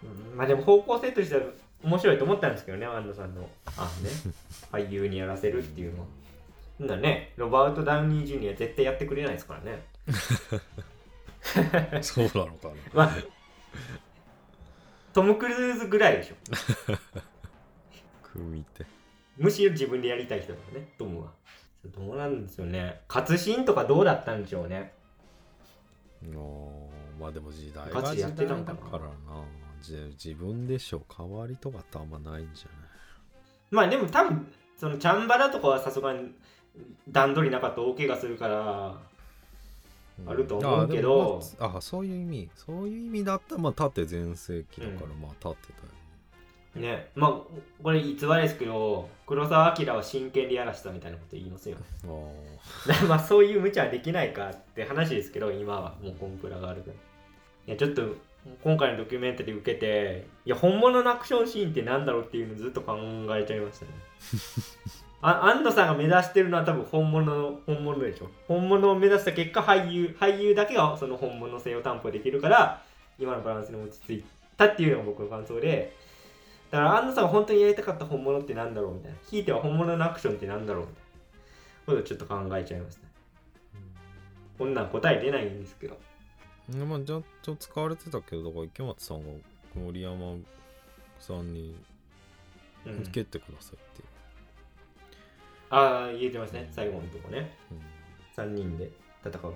[0.02, 1.42] うん、まあでも方向性としては
[1.82, 3.48] 面白いと思ったんですけどね安野さんの。
[3.76, 4.10] あね。
[4.72, 6.00] 俳優にやらせるっていうの。
[6.00, 6.06] は
[6.80, 7.32] なんだね。
[7.36, 9.84] ロバート・ダウニー・ジュニア絶対やってくれないですからね。
[12.02, 12.74] そうなのかな。
[12.94, 13.10] まあ
[15.12, 16.34] トム・クルーズぐらいでしょ。
[18.22, 18.84] 組み手。
[19.36, 21.32] むしろ自分でやりたい人だねトムは。
[21.84, 23.02] どうなんですよね。
[23.06, 24.92] 活シーンとかどうだったんでしょうね
[27.20, 29.44] まあでも時代が時代だからな。
[29.84, 32.68] じ自分でしょ代わりとかってあんまないんじゃ
[33.70, 34.46] まあでも多分
[34.76, 36.30] そのチャンバラとかはさすがに
[37.08, 38.54] 段取りなかったら大怪我するから
[40.24, 41.40] ないあると思うけど。
[41.58, 42.50] あまああそういう意味。
[42.54, 45.20] そういう意味だったらまあ縦全盛期だからうん。
[45.20, 45.94] まあ立ってたよね、
[46.76, 47.08] ね。
[47.14, 47.30] まあ
[47.82, 51.76] これ偽りですけど黒澤明は真剣でやらしたみたいなこと言いますよ。
[53.08, 56.94] まあそういう無茶はできないかって話ですけど今はもうコンプラがあるから。
[57.66, 58.02] いやちょっと
[58.62, 62.94] 今回のドキュメンタリー受けていや本物のアクションシーンってなんだろうっていうのずっと考
[63.30, 63.92] えちゃいましたね。
[65.26, 68.28] あ安野さんが目指してるのは多分本物の本物でしょ。
[68.46, 72.82] 本物を目指した結果俳優俳優だけがその本物性を担保できるから
[73.18, 74.24] 今のバランスに落ち着い
[74.58, 75.96] たっていうのが僕の感想で
[76.74, 79.18] だから安野さんが本当にやりたかった本物ってなんだろうみたいな。
[79.30, 81.02] ひいては本物のアクションってなんだろうみたいな
[81.86, 83.02] ことをちょっと考えちゃいました
[84.58, 85.96] こんなん答え出ないんですけど。
[86.72, 89.24] うんまあちゃんと使われてたけどだから池松さんが
[89.76, 90.34] 森山
[91.20, 91.76] さんに
[92.84, 94.08] うん蹴ってくださいっていう、
[95.70, 96.68] ああ言えてますね。
[96.72, 97.56] 最後のとこね。
[97.70, 98.44] うん。
[98.44, 98.90] 3人で
[99.24, 99.54] 戦うと。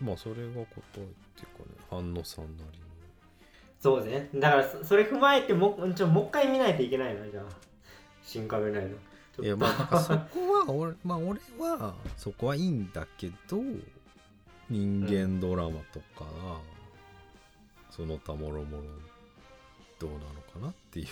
[0.00, 2.85] まあそれが答えっていうかね反野さんなりに
[3.80, 4.28] そうね。
[4.34, 7.44] だからそそれ踏まえてもうちょもう一回見ないといけないなじゃあ。
[8.26, 13.58] 新仮面ライダーいやまあなんか そこは俺まあ俺はそこはいいんだけど
[14.68, 16.24] 人間ドラマとか、
[17.88, 18.82] その他もろもろ
[20.00, 21.06] どうなのかなっていう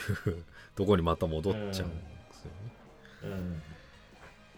[0.74, 1.94] とこにまた戻っちゃうんですよね、
[3.22, 3.30] うん。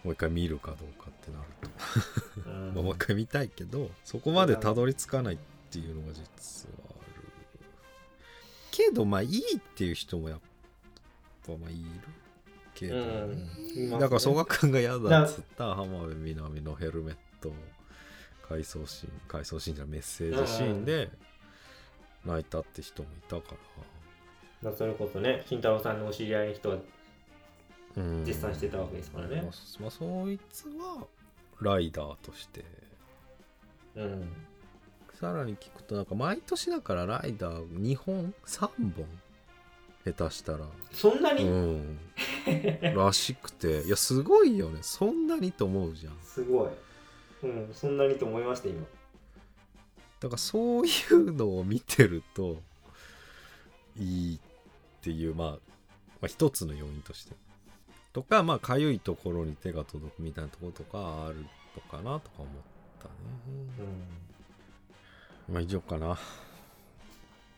[0.03, 5.37] もう一回見るかどうかってなると、 もう一回見たいけどそこまでたどり着かないっ
[5.69, 6.67] ていうのが実
[8.77, 10.39] けどまあいいっていう人もやっ
[11.47, 11.79] ぱまあいる
[12.75, 13.99] けどね、うんね。
[13.99, 17.51] だから曽我君が嫌だっつった浜辺美波のヘルメット
[18.47, 21.09] 回想シーン回想シーンじゃメッセージシーンで
[22.23, 23.55] 泣いたって人もいたか
[24.61, 29.37] まあそれこそね慎太郎さんのお知り合いの人はら、うん、絶賛してたわけですからね。
[29.37, 29.43] まあ、
[29.81, 31.07] まあそいつは
[31.61, 32.63] ライダーとして
[33.95, 34.27] うん
[35.19, 39.05] さらに聞くとなんか毎年だからライダー2本3本
[40.05, 40.59] 下手したら。
[40.91, 41.99] そんなに、うん。
[42.95, 43.81] らしくて。
[43.81, 44.79] いやすごいよね。
[44.83, 46.17] そんなにと思うじゃん。
[46.21, 46.69] すごい。
[47.43, 48.85] うんそんなにと思いました今。
[50.19, 52.61] だからそういうのを見てると
[53.97, 54.39] いいっ
[55.01, 55.57] ていうまあ、ま
[56.23, 57.35] あ一つの要因として。
[58.13, 61.41] とかまあかゆいところに手が届くみたいなところとかある
[61.75, 62.47] のかなとか思っ
[62.99, 63.13] たね。
[63.79, 64.26] うん
[65.49, 66.17] まあ以上かな。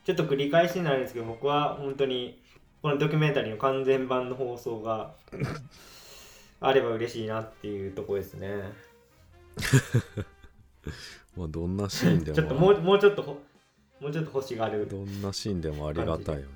[0.04, 2.40] ちょっと繰り返しになるんですけど僕は本当に
[2.82, 5.12] このドキュメンタリーの完全版の放送が
[6.60, 8.72] あれば嬉しいなっていうところですね。
[11.36, 12.36] まあどんなシーンでも。
[12.36, 13.40] ちょっともうもうちょっとほ
[14.00, 16.46] もうちょっと欲しがるどんなシーンでもありがたいよね。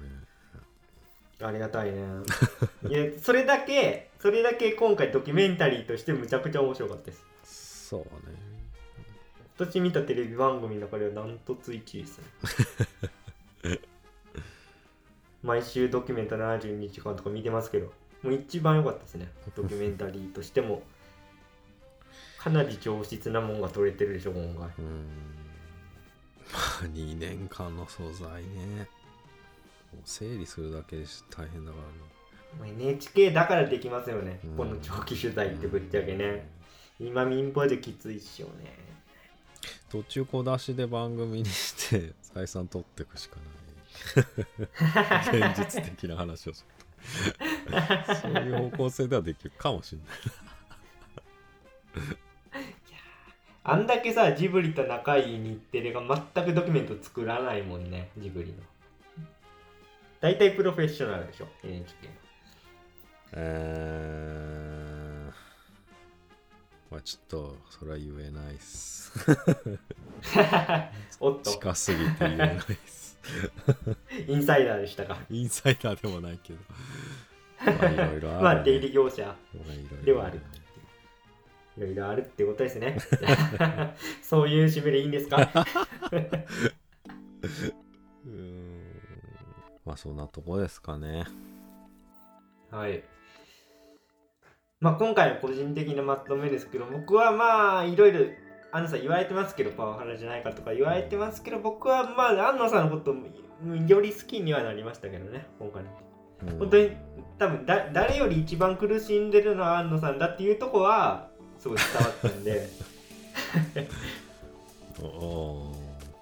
[1.42, 2.00] ありがたいね。
[2.88, 7.88] いやそれだけそれだけ今回ドキュメンタリーとしてむちゃくちゃ面白かったです。
[7.88, 8.53] そうね
[9.56, 13.78] 今年見たテレビ番組の中ではダントツ1位ですね。
[15.42, 17.92] 毎週ドキュメント72時間とか見てますけど
[18.22, 19.30] もう一番良かったですね。
[19.54, 20.82] ドキュメンタリーとしても。
[22.38, 24.68] かなり上質なもんが撮れてるでしょ今回。
[24.78, 25.06] うん。
[26.52, 28.88] まあ2年間の素材ね。
[29.92, 31.84] もう整理するだけで大変だから
[32.58, 34.56] まあ NHK だからできますよね、うん。
[34.56, 36.48] この長期取材ってぶっちゃけね、
[36.98, 38.93] 今民放できついっしょね
[39.94, 43.44] 途中小出しで番組にして 採算取っていくしかない。
[45.52, 46.74] 現実的な話をする。
[48.06, 50.00] とそういう方向性ではできるかもしれ
[52.02, 52.48] ない
[53.62, 56.00] あんだけさジブリと仲いい日テレが
[56.34, 58.58] 全くドキュメント作らないもんねジブリの。
[60.20, 62.14] 大体プロフェッショナルでしょ NHK の
[63.36, 64.93] えー、
[66.94, 69.12] まあちょっとそれは言えないっす。
[71.18, 71.50] おっと。
[71.50, 73.18] 近すぎて言えないっす。
[74.28, 75.18] インサイダーでしたか。
[75.28, 76.60] インサイダーでもないけど。
[77.66, 79.34] まあいろいろある、ね、まあ出入り業者。
[80.04, 80.40] ではある
[81.76, 82.96] いろいろあるってことですね。
[84.22, 85.50] そういう締めでいいんですか？
[88.24, 88.84] うーん。
[89.84, 91.24] まあそんなとこですかね。
[92.70, 93.02] はい
[94.84, 98.20] まあ今回の個人的なまとめですけど僕はまあいろいろ
[98.70, 103.14] 安野さん言われてますけどパワハラじゃないかとか言われてますけど僕はまあ安野さんのことを
[103.88, 105.84] より好きにはなりましたけどね今回。
[105.84, 105.88] の
[106.52, 106.58] うん。
[106.58, 106.90] 本当に
[107.38, 112.68] 多分だ誰より一番苦しんでるのは安野さんだっていうとこはすごい伝わったんで。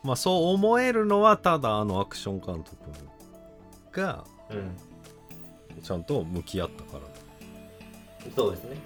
[0.05, 2.77] まあそう思えるのはただあのアクション監督
[3.91, 4.77] がうん。
[5.83, 7.12] ちゃんと向き合ったから
[8.35, 8.77] そうですね。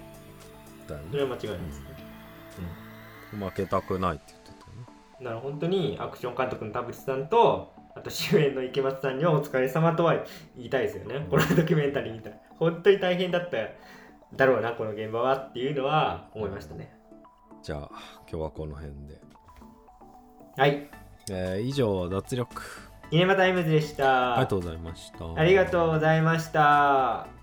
[0.87, 1.07] だよね。
[1.11, 1.85] それは間違いないですね、
[3.39, 4.85] 負けたくないって言ってたよね。
[5.19, 10.15] うん、だから本当にアクション監督の田淵さんとあと主演の池松さんにはお疲れ様とは
[10.55, 12.37] 言いたいですよね、このドキュメンタリー見たら。
[12.57, 13.57] 本当に大変だった
[14.35, 16.93] だろうなこの現場はっていうのは思いましたね。
[17.63, 17.89] じゃあ
[18.29, 19.21] 今日はこの辺で、
[20.57, 20.89] はい。
[21.29, 22.61] えー以上脱力
[23.11, 24.33] シネマタイムズでした。
[24.33, 25.33] ありがとうございました。
[25.35, 27.36] ありがとうございました